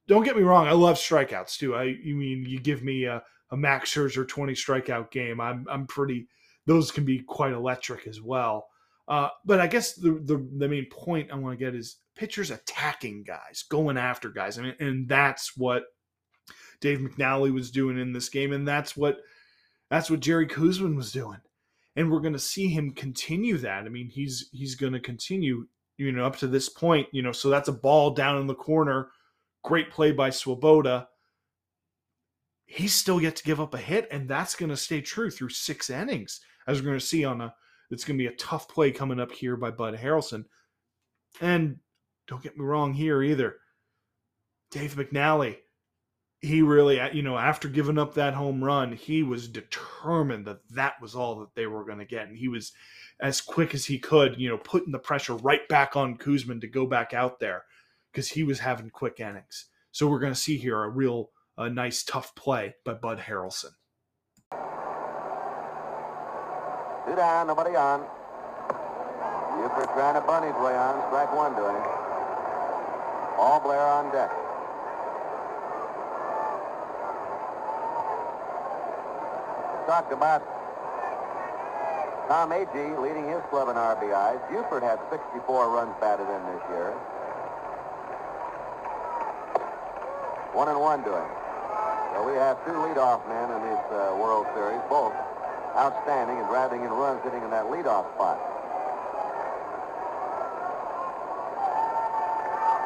[0.08, 1.76] don't get me wrong, I love strikeouts too.
[1.76, 5.86] I you mean you give me a, a Max Scherzer 20 strikeout game, I'm I'm
[5.86, 6.26] pretty
[6.66, 8.66] those can be quite electric as well.
[9.06, 12.50] Uh, but I guess the, the the main point I want to get is pitchers
[12.50, 14.58] attacking guys, going after guys.
[14.58, 15.84] I mean, and that's what
[16.80, 19.18] Dave McNally was doing in this game, and that's what
[19.90, 21.40] that's what Jerry Koosman was doing.
[21.96, 23.84] And we're going to see him continue that.
[23.84, 25.66] I mean, he's he's going to continue,
[25.96, 27.32] you know, up to this point, you know.
[27.32, 29.10] So that's a ball down in the corner.
[29.64, 31.08] Great play by Swoboda
[32.68, 35.48] he's still yet to give up a hit, and that's going to stay true through
[35.48, 37.54] six innings, as we're going to see on a.
[37.90, 40.44] It's going to be a tough play coming up here by Bud Harrelson,
[41.40, 41.78] and
[42.28, 43.56] don't get me wrong here either.
[44.70, 45.56] Dave McNally,
[46.40, 50.94] he really, you know, after giving up that home run, he was determined that that
[51.00, 52.72] was all that they were going to get, and he was
[53.20, 56.68] as quick as he could, you know, putting the pressure right back on Koosman to
[56.68, 57.64] go back out there
[58.12, 59.66] because he was having quick innings.
[59.90, 63.72] So we're going to see here a real a nice tough play by Bud Harrelson.
[67.04, 68.06] Two down, nobody on.
[69.58, 71.02] Buford trying to bunt way on.
[71.08, 71.82] Strike one to him.
[73.38, 74.30] All Blair on deck.
[79.88, 80.44] Talked about
[82.28, 84.36] Tom Agee leading his club in RBIs.
[84.52, 86.92] Buford had 64 runs batted in this year.
[90.52, 91.28] One and one to him.
[92.12, 95.16] So we have two leadoff men in this uh, World Series, both
[95.72, 98.36] outstanding and driving in runs hitting in that leadoff spot.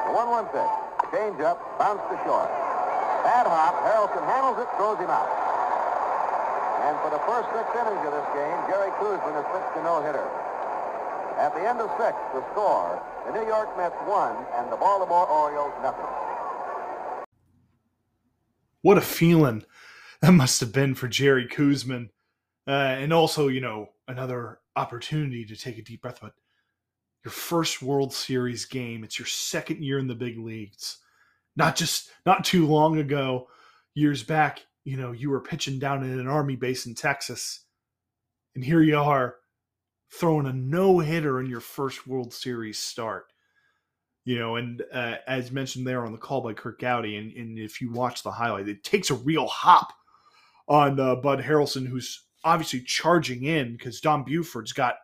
[0.07, 1.11] The 1-1 pitch.
[1.11, 2.47] Change up, bounce to short.
[3.27, 3.75] Bad hop.
[3.91, 5.42] Harrelson handles it, throws him out.
[6.83, 10.27] And for the first six innings of this game, Jerry Koosman has pitched a no-hitter.
[11.39, 15.27] At the end of six, the score, the New York Mets won and the Baltimore
[15.27, 16.07] Orioles nothing.
[18.83, 19.65] what a feeling
[20.21, 22.11] that must have been for Jerry Koosman.
[22.67, 26.19] Uh, and also, you know, another opportunity to take a deep breath.
[26.21, 26.35] But
[27.25, 30.99] your first World Series game, it's your second year in the big leagues.
[31.57, 33.49] Not just not too long ago,
[33.95, 37.65] years back, you know, you were pitching down in an army base in Texas.
[38.55, 39.37] And here you are
[40.13, 43.33] throwing a no hitter in your first World Series start
[44.25, 47.59] you know, and uh, as mentioned there on the call by Curt Gowdy, and, and
[47.59, 49.93] if you watch the highlight, it takes a real hop
[50.69, 54.97] on uh, Bud Harrelson, who's obviously charging in because Don Buford's got,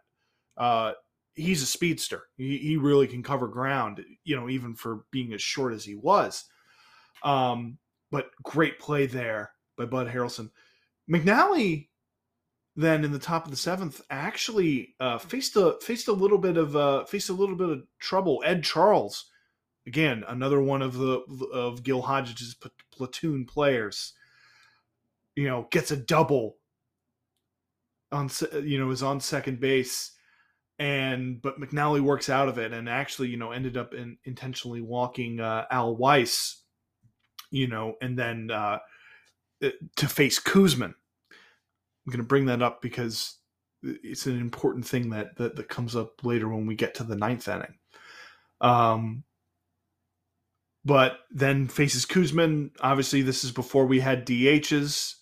[0.57, 0.93] uh,
[1.35, 2.25] he's a speedster.
[2.37, 5.97] He, he really can cover ground, you know, even for being as short as he
[5.97, 6.45] was.
[7.25, 7.79] Um,
[8.13, 10.51] but great play there by Bud Harrelson.
[11.11, 11.89] McNally
[12.79, 16.57] then in the top of the seventh actually uh, faced a faced a little bit
[16.57, 18.41] of uh, faced a little bit of trouble.
[18.47, 19.27] Ed Charles,
[19.85, 21.19] again, another one of the
[21.53, 22.55] of Gil Hodges'
[22.93, 24.13] platoon players,
[25.35, 26.59] you know, gets a double
[28.13, 28.31] on
[28.63, 30.13] you know is on second base,
[30.79, 34.83] and but McNally works out of it and actually you know ended up in intentionally
[34.83, 36.63] walking uh, Al Weiss,
[37.51, 38.79] you know, and then uh,
[39.61, 40.95] to face Koosman.
[40.95, 43.39] I'm going to bring that up because
[43.83, 47.17] it's an important thing that, that, that comes up later when we get to the
[47.17, 47.75] ninth inning.
[48.61, 49.25] Um,
[50.85, 52.71] but then faces Koosman.
[52.81, 55.15] Obviously, this is before we had DHs,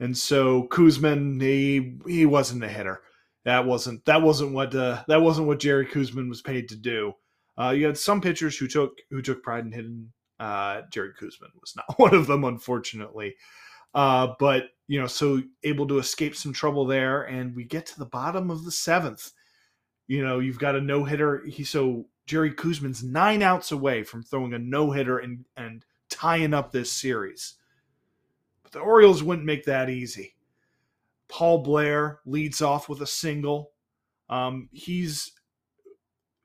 [0.00, 3.02] and so Koosman he he wasn't a hitter.
[3.44, 7.12] That wasn't that wasn't what uh, that wasn't what Jerry Koosman was paid to do.
[7.56, 10.12] Uh, you had some pitchers who took who took pride in hitting.
[10.38, 13.34] Uh, Jerry Koosman was not one of them, unfortunately.
[13.94, 17.98] Uh, but you know, so able to escape some trouble there, and we get to
[17.98, 19.32] the bottom of the seventh.
[20.06, 21.44] You know, you've got a no hitter.
[21.46, 26.54] He so Jerry Koosman's nine outs away from throwing a no hitter and and tying
[26.54, 27.54] up this series.
[28.62, 30.34] But the Orioles wouldn't make that easy.
[31.28, 33.72] Paul Blair leads off with a single.
[34.30, 35.32] Um, he's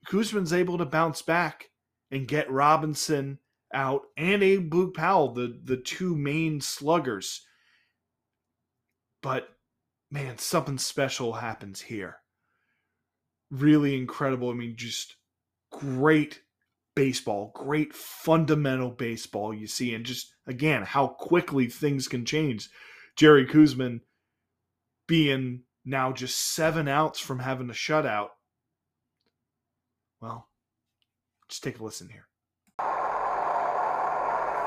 [0.08, 1.70] Koosman's able to bounce back
[2.12, 3.39] and get Robinson
[3.74, 7.46] out and Abe Boog Powell, the the two main sluggers.
[9.22, 9.50] But
[10.12, 12.18] man, something special happens here.
[13.50, 14.50] Really incredible.
[14.50, 15.16] I mean, just
[15.72, 16.42] great
[16.96, 22.70] baseball, great fundamental baseball you see, and just again how quickly things can change.
[23.16, 24.02] Jerry Koosman
[25.08, 28.30] being now just seven outs from having a shutout.
[30.22, 30.48] Well,
[31.50, 32.28] just take a listen here.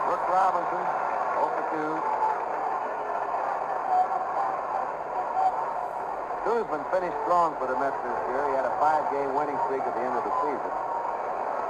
[0.06, 0.84] Brooks Robinson,
[1.36, 2.16] 0 for 2.
[6.46, 8.38] Koosman finished strong for the Mets this year.
[8.48, 10.72] He had a five-game winning streak at the end of the season.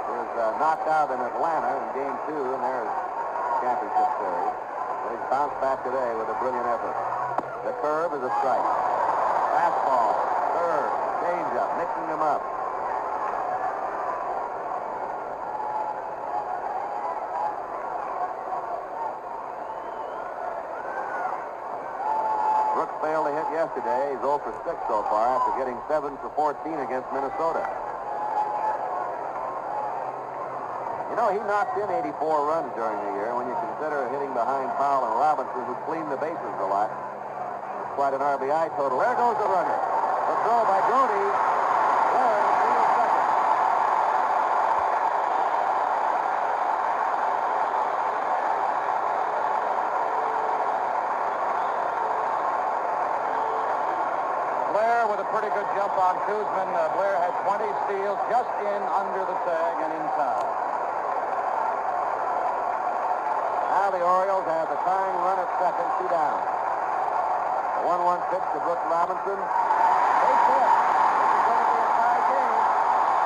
[0.05, 2.85] He was uh, knocked out in Atlanta in Game 2 in their
[3.57, 4.53] championship series.
[5.01, 6.93] But he's bounced back today with a brilliant effort.
[7.65, 8.67] The curve is a strike.
[9.49, 10.13] Fastball,
[10.61, 10.93] curve,
[11.25, 12.45] changeup, mixing them up.
[22.77, 24.15] Brooks failed to hit yesterday.
[24.15, 27.67] He's 0 for 6 so far after getting 7 for 14 against Minnesota.
[31.11, 33.35] You know, he knocked in 84 runs during the year.
[33.35, 36.87] When you consider hitting behind Powell and Robinson, who cleaned the bases a lot,
[37.99, 38.99] quite an RBI total.
[39.03, 39.75] There goes the runner.
[39.75, 41.11] The throw by Grote.
[41.17, 43.27] There, steals second.
[54.77, 55.65] Blair with a pretty good
[56.27, 56.69] Koosman.
[56.75, 60.43] Uh, Blair had 20 steals just in under the tag and in inside.
[63.71, 66.43] Now the Orioles have the tying run at second, two down.
[67.79, 69.39] The 1-1 pitch to Brooks Robinson.
[69.39, 70.67] Base hit.
[70.67, 72.55] This is going to be a tie game.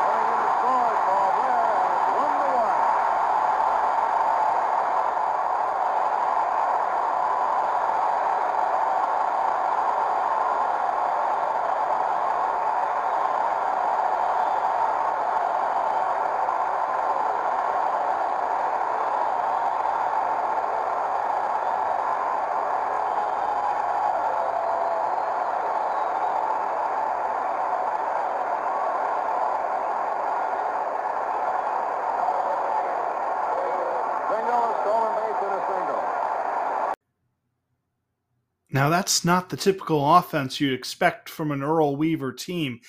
[0.06, 2.78] Going in the scores, Paul Blair, and it's one to one.
[34.32, 36.04] Single, a stolen base, and a single.
[38.82, 42.80] Now, that's not the typical offense you'd expect from an Earl Weaver team.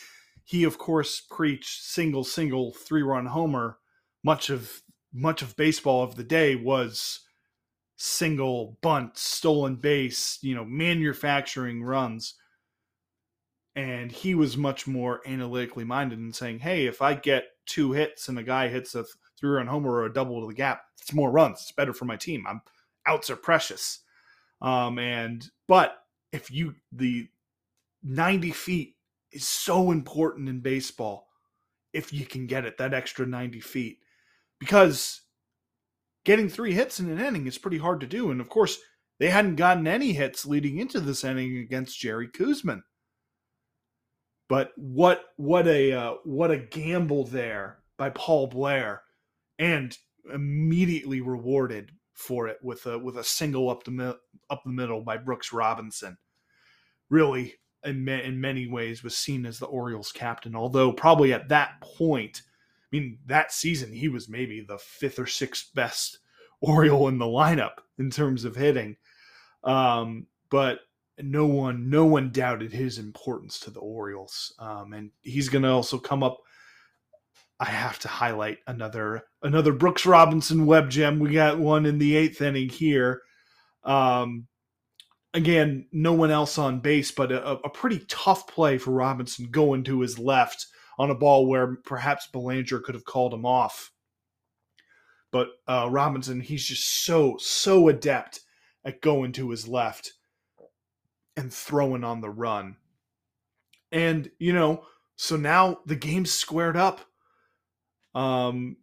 [0.43, 3.77] He, of course, preached single, single, three run homer.
[4.25, 4.81] Much of
[5.13, 7.21] much of baseball of the day was
[7.97, 12.37] single, bunt, stolen base, you know, manufacturing runs.
[13.77, 18.31] And he was much more analytically minded and saying, hey, if I get two hits
[18.31, 19.05] and a guy hits a
[19.39, 21.61] three run homer or a double to the gap, it's more runs.
[21.61, 22.47] It's better for my team.
[22.49, 22.63] I'm
[23.07, 24.02] outs are precious.
[24.63, 25.99] Um, and but
[26.33, 27.29] if you the
[28.03, 28.95] 90 feet
[29.33, 31.29] is so important in baseball
[31.93, 33.99] if you can get it that extra 90 feet.
[34.59, 35.23] Because
[36.25, 38.79] getting three hits in an inning is pretty hard to do and of course
[39.19, 42.83] they hadn't gotten any hits leading into this inning against Jerry Koosman
[44.49, 49.03] but what what a uh, what a gamble there by Paul Blair
[49.59, 49.97] and
[50.33, 54.15] immediately rewarded for it with a with a single up the mi-
[54.51, 56.17] up the middle by Brooks Robinson.
[57.11, 57.55] Really,
[57.85, 60.55] in ma- in many ways, was seen as the Orioles captain.
[60.55, 65.27] Although probably at that point, I mean that season he was maybe the fifth or
[65.27, 66.19] sixth best
[66.61, 68.97] Oriole in the lineup in terms of hitting.
[69.65, 70.81] Um, but
[71.21, 75.71] no one no one doubted his importance to the Orioles, um, and he's going to
[75.71, 76.39] also come up.
[77.63, 81.21] I have to highlight another another Brooks Robinson web gem.
[81.21, 83.23] We got one in the eighth inning here.
[83.85, 84.49] Um,
[85.33, 89.85] again, no one else on base, but a, a pretty tough play for Robinson going
[89.85, 90.67] to his left
[90.99, 93.93] on a ball where perhaps Belanger could have called him off.
[95.31, 98.41] but uh, Robinson, he's just so so adept
[98.85, 100.13] at going to his left
[101.37, 102.77] and throwing on the run.
[103.93, 104.85] And you know,
[105.17, 107.01] so now the game's squared up.
[108.15, 108.77] Um,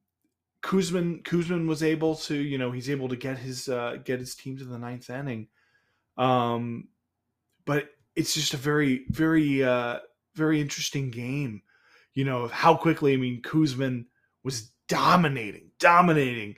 [0.61, 4.36] Koosman Koosman was able to, you know, he's able to get his uh, get his
[4.36, 5.47] team to the ninth inning.
[6.17, 6.89] Um,
[7.65, 9.99] but it's just a very very uh,
[10.36, 11.61] very interesting game.
[12.13, 13.13] You know how quickly.
[13.13, 14.05] I mean, Koosman
[14.43, 16.55] was dominating, dominating,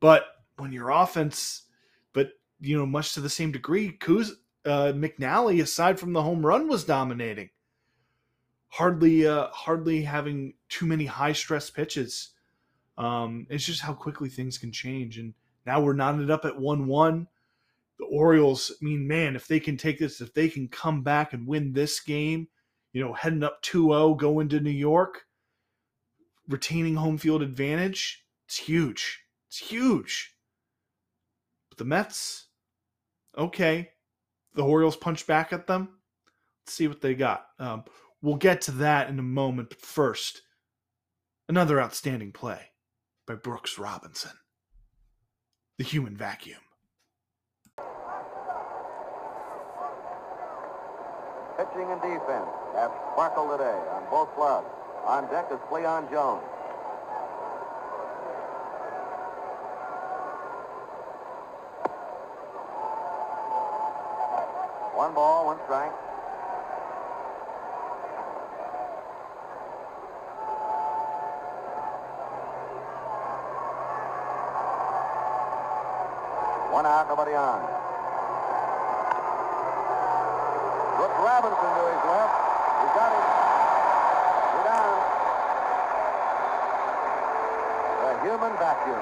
[0.00, 0.24] but
[0.56, 1.64] when your offense,
[2.12, 4.30] but you know, much to the same degree, Kuz
[4.64, 7.50] uh, McNally, aside from the home run, was dominating.
[8.68, 12.30] Hardly, uh, hardly having too many high stress pitches.
[12.98, 15.34] Um, it's just how quickly things can change, and
[15.66, 17.28] now we're knotted up at one-one.
[17.98, 21.32] The Orioles, I mean, man, if they can take this, if they can come back
[21.32, 22.48] and win this game,
[22.92, 25.26] you know, heading up 2-0, going to New York,
[26.48, 29.24] retaining home field advantage, it's huge.
[29.48, 30.34] It's huge.
[31.68, 32.46] But the Mets,
[33.36, 33.90] okay,
[34.54, 35.88] the Orioles punch back at them.
[36.62, 37.46] Let's see what they got.
[37.58, 37.84] Um,
[38.22, 40.42] we'll get to that in a moment, but first,
[41.48, 42.60] another outstanding play
[43.26, 44.32] by Brooks Robinson,
[45.78, 46.60] the human vacuum.
[51.56, 54.68] Pitching and defense have sparkled today on both clubs.
[55.06, 56.42] On deck is Cleon Jones.
[64.94, 65.92] One ball, one strike.
[76.76, 77.56] One out, nobody on.
[81.00, 82.36] Brooks Robinson to his left.
[82.36, 83.24] He got him.
[84.52, 84.92] Two down.
[88.04, 89.00] The human vacuum.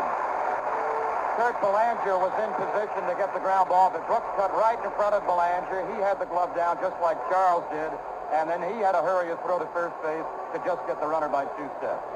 [1.34, 4.94] Kurt Belanger was in position to get the ground ball, but Brooks cut right in
[4.94, 5.82] front of Belanger.
[5.90, 7.90] He had the glove down just like Charles did,
[8.38, 10.22] and then he had to hurry to throw to first base
[10.54, 12.06] to just get the runner by two steps.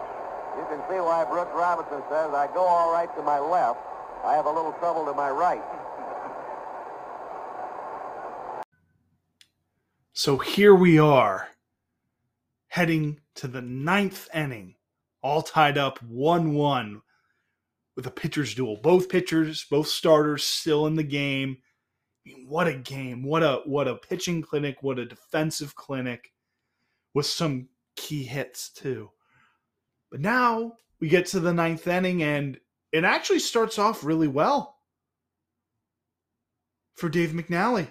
[0.55, 3.83] You can see why Brooks Robinson says, I go all right to my left.
[4.25, 5.63] I have a little trouble to my right.
[10.13, 11.49] So here we are,
[12.67, 14.75] heading to the ninth inning,
[15.23, 17.03] all tied up 1 1
[17.95, 18.77] with a pitcher's duel.
[18.83, 21.59] Both pitchers, both starters still in the game.
[22.47, 23.23] What a game.
[23.23, 26.33] What a what a pitching clinic, what a defensive clinic
[27.15, 29.11] with some key hits too.
[30.11, 32.59] But now we get to the ninth inning and
[32.93, 34.79] it actually starts off really well
[36.95, 37.89] for Dave McNally.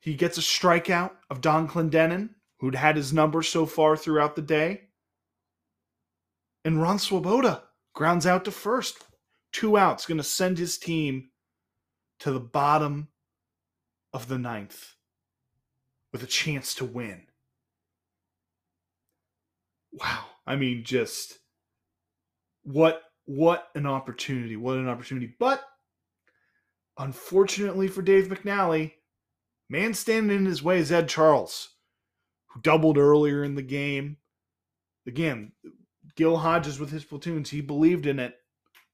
[0.00, 4.42] He gets a strikeout of Donn Clendenon, who'd had his number so far throughout the
[4.42, 4.82] day.
[6.64, 8.98] And Ron Swoboda grounds out to first.
[9.52, 11.30] Two outs, going to send his team
[12.20, 13.08] to the bottom
[14.12, 14.94] of the ninth
[16.12, 17.22] with a chance to win.
[19.92, 20.24] Wow.
[20.46, 21.38] I mean, just
[22.66, 24.56] what what an opportunity.
[24.56, 25.34] What an opportunity.
[25.38, 25.62] But
[26.98, 28.92] unfortunately for Dave McNally,
[29.68, 31.68] man standing in his way is Ed Charles,
[32.48, 34.18] who doubled earlier in the game.
[35.06, 35.52] Again,
[36.16, 38.34] Gil Hodges with his platoons, he believed in it.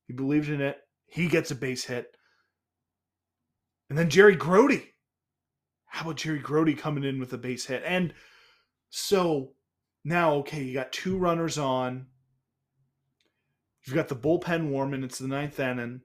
[0.07, 0.79] He believed in it.
[1.07, 2.17] He gets a base hit.
[3.89, 4.83] And then Jerry Grote.
[5.87, 7.83] How about Jerry Grote coming in with a base hit?
[7.85, 8.15] And
[8.89, 9.53] so
[10.05, 12.07] now, okay, you got two runners on.
[13.85, 15.03] You've got the bullpen warming.
[15.03, 16.03] It's the ninth inning.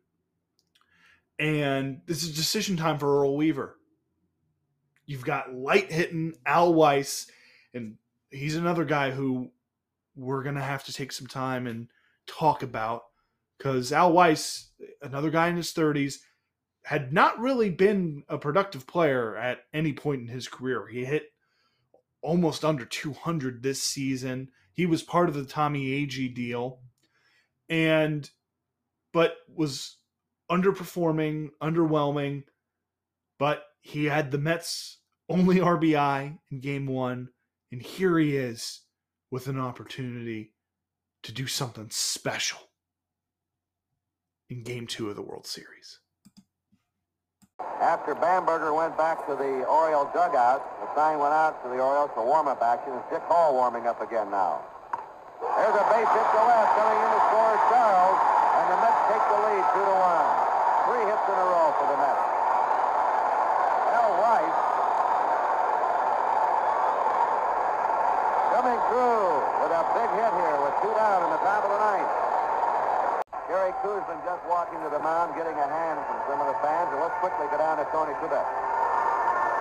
[1.40, 3.78] And this is decision time for Earl Weaver.
[5.06, 7.28] You've got light hitting Al Weiss,
[7.74, 7.98] and
[8.30, 9.52] he's another guy who
[10.16, 11.88] we're going to have to take some time and
[12.26, 13.04] talk about
[13.58, 14.72] because Al Weiss,
[15.02, 16.16] another guy in his 30s,
[16.84, 20.88] had not really been a productive player at any point in his career.
[20.88, 21.32] He hit
[22.22, 24.50] almost under 200 this season.
[24.74, 26.80] He was part of the Tommy Agee deal
[27.70, 28.30] and
[29.14, 29.98] but was
[30.50, 32.44] underperforming, underwhelming,
[33.40, 35.00] but he had the Mets
[35.30, 37.30] only RBI in game 1
[37.72, 38.82] and here he is
[39.32, 40.54] with an opportunity
[41.24, 42.60] to do something special
[44.50, 46.00] in game 2 of the World Series.
[47.82, 52.12] After Bamberger went back to the Oriole dugout, the sign went out to the Orioles
[52.14, 52.94] for warm-up action.
[52.94, 54.64] It's Dick Hall warming up again now.
[55.42, 56.72] There's a base hit to left.
[56.78, 58.20] Coming in to score Charles,
[58.58, 60.30] and the Mets take the lead two to one.
[60.90, 62.26] Three hits in a row for the Mets.
[63.98, 64.58] Al Weiss
[68.58, 69.30] coming through
[69.62, 72.14] with a big hit here with two down in the top of the ninth.
[73.48, 76.92] Gary Koosman just walking to the mound, getting a hand from some of the fans.
[76.92, 78.44] And let's quickly go down to Tony Kubek.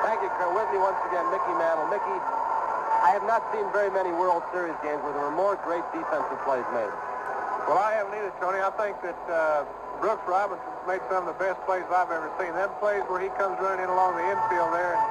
[0.02, 0.58] Thank you, Colonel.
[0.58, 1.86] With me once again, Mickey Mantle.
[1.86, 2.18] Mickey,
[3.06, 6.42] I have not seen very many World Series games where there were more great defensive
[6.42, 6.90] plays made.
[7.70, 8.58] Well, I haven't either, Tony.
[8.58, 9.62] I think that uh,
[10.02, 12.50] Brooks Robinson's made some of the best plays I've ever seen.
[12.58, 15.02] Them plays where he comes running in along the infield there and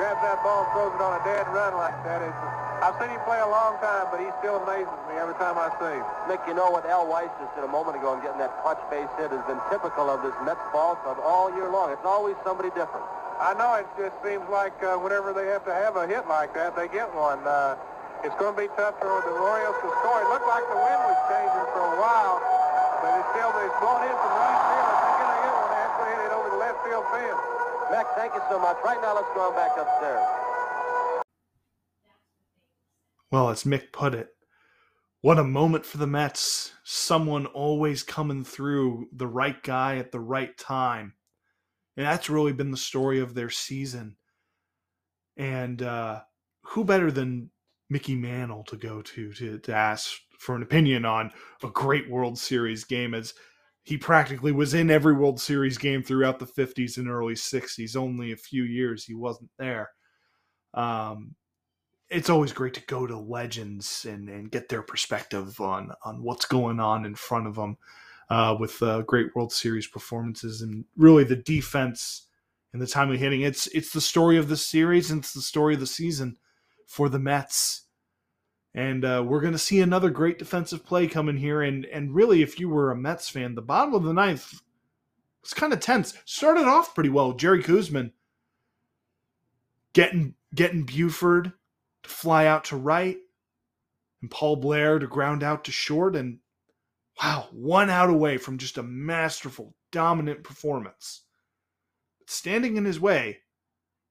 [0.00, 2.24] grabs that ball and throws it on a dead run like that.
[2.24, 2.40] It's,
[2.80, 5.68] I've seen him play a long time, but he still amazes me every time I
[5.76, 6.08] see him.
[6.32, 8.80] Mick, you know what Al Weiss just did a moment ago in getting that clutch
[8.88, 11.92] base hit has been typical of this Mets ball club all year long.
[11.92, 13.04] It's always somebody different.
[13.36, 16.56] I know it just seems like uh, whenever they have to have a hit like
[16.56, 17.44] that, they get one.
[17.44, 17.76] Uh,
[18.24, 20.24] it's going to be tough for the Orioles to score.
[20.24, 22.40] It looked like the wind was changing for a while,
[23.04, 24.88] but it's still it's blown in from right field.
[24.88, 27.04] If they're going to get one, they have to hit it over the left field
[27.12, 27.42] fence.
[27.92, 28.76] Mac, thank you so much.
[28.80, 30.24] Right now, let's go on back upstairs.
[33.30, 34.32] Well, as Mick put it,
[35.20, 36.72] what a moment for the Mets.
[36.84, 41.14] Someone always coming through, the right guy at the right time.
[41.96, 44.16] And that's really been the story of their season.
[45.36, 46.20] And uh,
[46.62, 47.50] who better than
[47.88, 51.30] Mickey Mantle to go to, to to ask for an opinion on
[51.62, 53.32] a great World Series game as
[53.82, 57.96] he practically was in every World Series game throughout the 50s and early 60s.
[57.96, 59.90] Only a few years he wasn't there.
[60.74, 61.36] Um,
[62.08, 66.44] it's always great to go to legends and, and get their perspective on on what's
[66.44, 67.78] going on in front of them
[68.28, 72.26] uh, with uh, great World Series performances and really the defense
[72.72, 73.42] and the timely hitting.
[73.42, 76.36] It's it's the story of the series and it's the story of the season
[76.86, 77.82] for the Mets.
[78.74, 81.62] And uh, we're going to see another great defensive play coming here.
[81.62, 84.60] And and really, if you were a Mets fan, the bottom of the ninth
[85.42, 86.14] was kind of tense.
[86.24, 87.32] Started off pretty well.
[87.32, 88.12] Jerry Koosman
[89.94, 91.52] getting getting Buford
[92.02, 93.16] to fly out to right,
[94.20, 96.14] and Paul Blair to ground out to short.
[96.14, 96.40] And
[97.22, 101.22] wow, one out away from just a masterful, dominant performance.
[102.18, 103.38] But standing in his way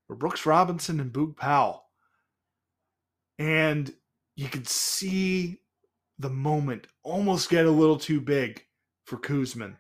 [0.08, 1.86] were Brooks Robinson and Boog Powell.
[3.38, 3.94] And
[4.36, 5.60] you could see
[6.18, 8.66] the moment almost get a little too big
[9.06, 9.76] for Koosman.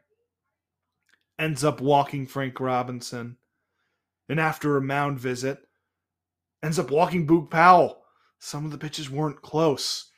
[1.40, 3.38] Ends up walking Frank Robinson.
[4.30, 5.60] And after a mound visit,
[6.64, 8.04] ends up walking Boog Powell.
[8.40, 10.12] Some of the pitches weren't close.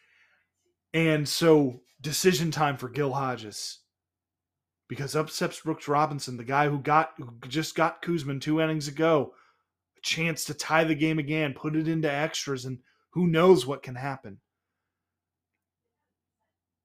[0.93, 3.79] And so decision time for Gil Hodges.
[4.89, 8.87] Because up steps Brooks Robinson, the guy who got who just got Koosman two innings
[8.87, 9.33] ago,
[9.97, 12.79] a chance to tie the game again, put it into extras, and
[13.09, 14.39] who knows what can happen.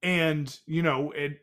[0.02, 1.42] And you know, it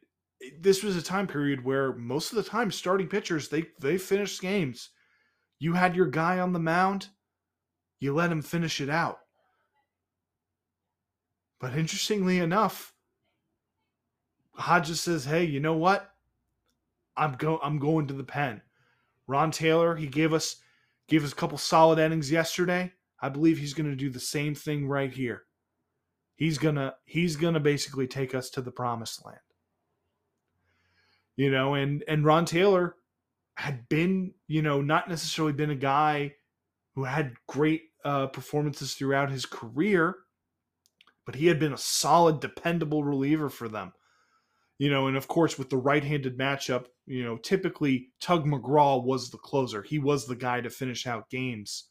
[0.60, 4.42] this was a time period where most of the time starting pitchers they they finished
[4.42, 4.90] games.
[5.60, 7.08] You had your guy on the mound,
[8.00, 9.20] you let him finish it out.
[11.60, 12.94] But interestingly enough,
[14.54, 16.14] Hodges says, "Hey, you know what?
[17.18, 18.62] I'm go I'm going to the pen."
[19.28, 20.58] Ron Taylor, he gave us
[21.08, 22.94] gave us a couple solid innings yesterday.
[23.22, 25.44] I believe he's going to do the same thing right here.
[26.36, 29.40] He's going to he's going to basically take us to the promised land.
[31.36, 32.96] You know, and and Ron Taylor
[33.56, 36.34] had been, you know, not necessarily been a guy
[36.96, 40.16] who had great uh, performances throughout his career,
[41.30, 43.94] but he had been a solid, dependable reliever for them.
[44.80, 49.04] You know, and of course, with the right handed matchup, you know, typically Tug McGraw
[49.04, 49.84] was the closer.
[49.84, 51.90] He was the guy to finish out games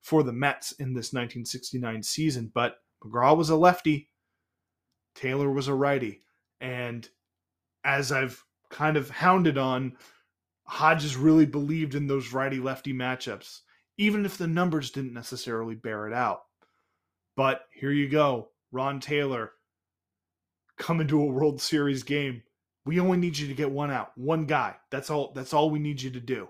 [0.00, 2.50] for the Mets in this 1969 season.
[2.52, 4.08] But McGraw was a lefty,
[5.14, 6.24] Taylor was a righty.
[6.60, 7.08] And
[7.84, 9.98] as I've kind of hounded on,
[10.64, 13.60] Hodges really believed in those righty lefty matchups,
[13.98, 16.40] even if the numbers didn't necessarily bear it out.
[17.36, 19.52] But here you go, Ron Taylor
[20.76, 22.42] come into a World Series game.
[22.84, 24.76] We only need you to get one out, one guy.
[24.90, 26.48] That's all that's all we need you to do.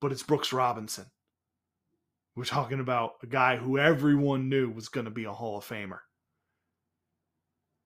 [0.00, 1.06] But it's Brooks Robinson.
[2.36, 5.64] We're talking about a guy who everyone knew was going to be a Hall of
[5.64, 6.00] Famer.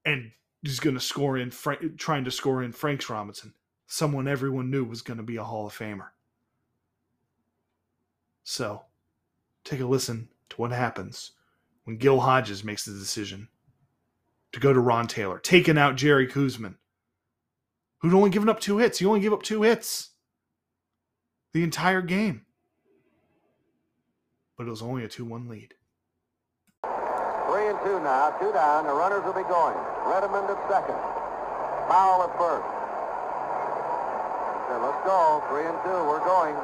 [0.05, 0.32] And
[0.62, 1.53] he's going to score in,
[1.97, 3.53] trying to score in Franks Robinson,
[3.86, 6.09] someone everyone knew was going to be a Hall of Famer.
[8.43, 8.84] So,
[9.64, 11.32] take a listen to what happens
[11.89, 13.49] when Gil Hodges makes the decision
[14.53, 16.76] to go to Ron Taylor, taking out Jerry Koosman,
[17.99, 19.01] who'd only given up two hits.
[19.01, 20.11] He only gave up two hits
[21.53, 22.45] the entire game
[24.59, 25.72] but it was only a 2 1 lead.
[26.82, 28.84] Three and two now, two down.
[28.84, 29.78] The runners will be going.
[30.05, 30.99] Redmond at second.
[31.86, 32.66] Powell at first.
[34.66, 35.41] Said, let's go.
[35.49, 35.99] Three and two.
[36.11, 36.59] We're going.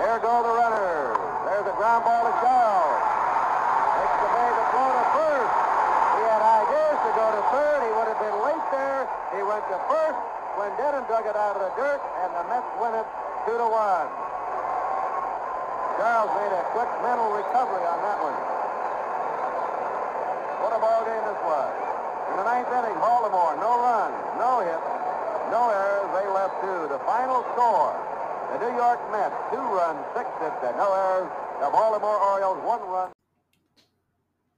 [0.00, 1.18] There go the runners.
[1.50, 3.02] There's ground ball to Charles.
[4.00, 5.54] Makes the bag to throw to first.
[6.16, 7.78] He had ideas to go to third.
[7.84, 8.86] He would have been late there.
[9.66, 10.20] Went to first.
[10.54, 13.06] Clendenon dug it out of the dirt, and the Mets win it
[13.50, 14.08] two to one.
[15.98, 18.38] Charles made a quick mental recovery on that one.
[20.62, 21.72] What a ball game this was.
[22.30, 24.86] In the ninth inning, Baltimore, no runs, no hits,
[25.50, 26.10] no errors.
[26.14, 26.86] They left two.
[26.86, 27.92] The final score,
[28.54, 31.30] the New York Mets, two runs, six hits, and no errors.
[31.58, 33.10] The Baltimore Orioles, one run.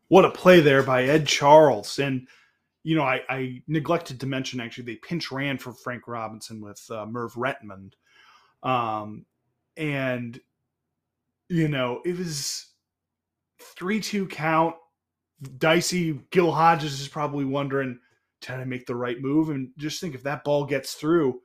[0.08, 1.98] What a play there by Ed Charles.
[1.98, 2.28] And,
[2.88, 6.82] you know, I, I neglected to mention actually they pinch ran for Frank Robinson with
[6.90, 7.92] uh, Merv Rettenmund.
[8.62, 9.26] Um,
[9.76, 10.40] and,
[11.50, 12.68] you know, it was
[13.60, 14.74] 3 2 count.
[15.58, 17.98] Dicey, Gil Hodges is probably wondering,
[18.40, 19.50] did I make the right move?
[19.50, 21.42] And just think if that ball gets through,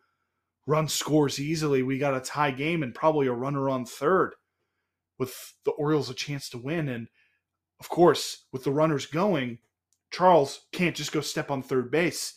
[0.66, 4.34] run scores easily, we got a tie game and probably a runner on third
[5.20, 6.88] with the Orioles a chance to win.
[6.88, 7.10] And
[7.82, 9.58] of course, with the runners going,
[10.14, 12.36] Charles can't just go step on third base.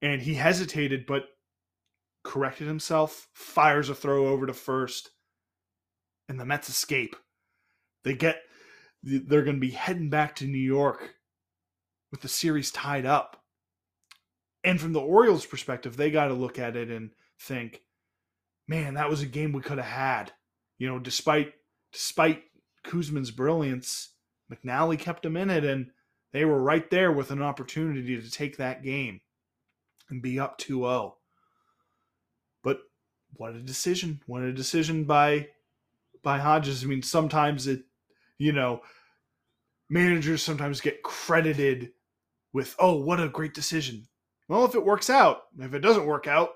[0.00, 1.24] And he hesitated, but
[2.24, 5.10] corrected himself, fires a throw over to first,
[6.28, 7.16] and the Mets escape.
[8.04, 8.40] They get
[9.02, 11.14] they're going to be heading back to New York
[12.10, 13.42] with the series tied up.
[14.64, 17.10] And from the Orioles' perspective, they got to look at it and
[17.40, 17.82] think,
[18.66, 20.32] man, that was a game we could have had.
[20.78, 21.52] You know, despite
[21.92, 22.42] despite
[22.84, 24.12] Koosman's brilliance,
[24.52, 25.90] McNally kept him in it, and
[26.36, 29.22] they were right there with an opportunity to take that game
[30.10, 31.14] and be up 2-0.
[32.62, 32.80] But
[33.36, 34.20] what a decision.
[34.26, 35.48] What a decision by
[36.22, 36.84] by Hodges.
[36.84, 37.84] I mean, sometimes it,
[38.36, 38.82] you know,
[39.88, 41.92] managers sometimes get credited
[42.52, 44.06] with, oh, what a great decision.
[44.46, 46.50] Well, if it works out, if it doesn't work out,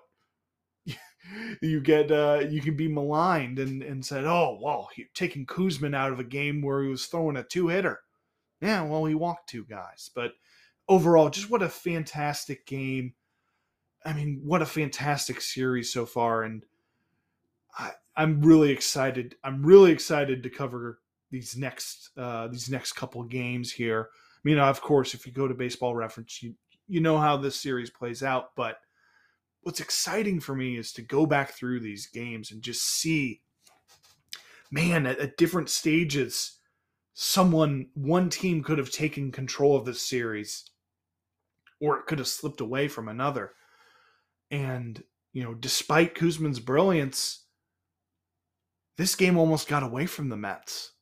[1.62, 5.96] you get uh, you can be maligned and, and said, oh, well, he, taking Koosman
[5.96, 8.00] out of a game where he was throwing a two hitter.
[8.60, 10.32] Yeah, well, he walked two guys, but
[10.88, 13.14] overall, just what a fantastic game.
[14.04, 16.64] I mean, what a fantastic series so far, and
[17.78, 19.36] I, I'm really excited.
[19.44, 21.00] I'm really excited to cover
[21.30, 24.08] these next uh, these next couple games here.
[24.12, 26.54] I mean, of course, if you go to Baseball Reference, you
[26.88, 28.56] you know how this series plays out.
[28.56, 28.78] But
[29.62, 33.42] what's exciting for me is to go back through these games and just see,
[34.70, 36.58] man, at, at different stages,
[37.22, 40.64] someone one team could have taken control of this series,
[41.78, 43.52] or it could have slipped away from another.
[44.50, 45.04] And
[45.34, 47.44] you know, despite Koosman's brilliance,
[48.96, 50.92] this game almost got away from the Mets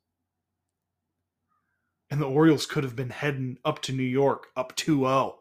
[2.10, 5.36] and the Orioles could have been heading up to New York up 2-0.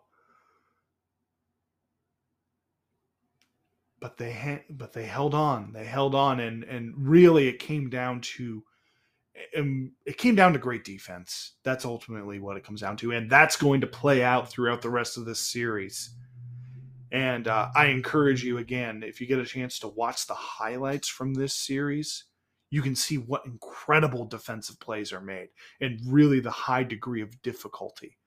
[3.99, 5.73] But they ha- but they held on.
[5.73, 8.61] They held on and and really it came down to
[10.05, 11.53] it came down to great defense.
[11.63, 14.89] That's ultimately what it comes down to and that's going to play out throughout the
[14.89, 16.11] rest of this series.
[17.11, 21.07] And uh, I encourage you again if you get a chance to watch the highlights
[21.07, 22.25] from this series,
[22.69, 27.41] you can see what incredible defensive plays are made and really the high degree of
[27.41, 28.17] difficulty.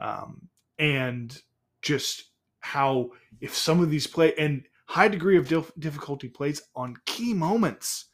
[0.00, 1.36] Um, and
[1.82, 2.30] just
[2.60, 7.34] how, if some of these play and high degree of dif- difficulty plays on key
[7.34, 8.06] moments,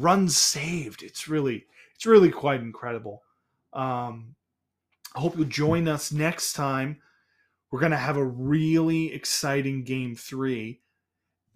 [0.00, 1.02] runs saved.
[1.02, 3.22] It's really, it's really quite incredible.
[3.72, 4.34] Um,
[5.14, 7.00] I hope you'll join us next time.
[7.70, 10.80] We're going to have a really exciting game three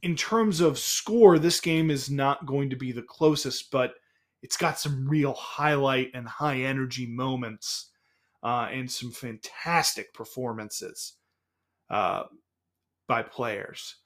[0.05, 3.95] in terms of score, this game is not going to be the closest, but
[4.43, 7.91] it's got some real highlight and high energy moments
[8.43, 11.15] uh, and some fantastic performances
[11.89, 12.25] uh,
[13.09, 13.97] by players.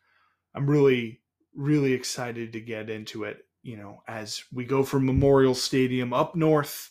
[0.54, 1.20] I'm really,
[1.52, 3.44] really excited to get into it.
[3.62, 6.90] You know, as we go from Memorial Stadium up north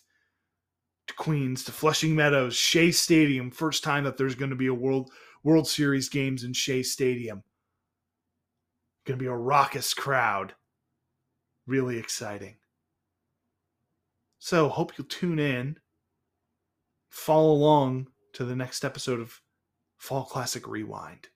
[1.08, 4.74] to Queens to Flushing Meadows, Shea Stadium, first time that there's going to be a
[4.74, 5.12] World
[5.44, 7.44] World Series games in Shea Stadium.
[9.06, 10.54] Going to be a raucous crowd.
[11.66, 12.58] Really exciting.
[14.40, 15.78] So, hope you'll tune in,
[17.10, 19.42] follow along to the next episode of
[19.98, 21.30] Fall Classic Rewind.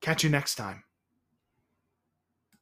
[0.00, 0.85] Catch you next time.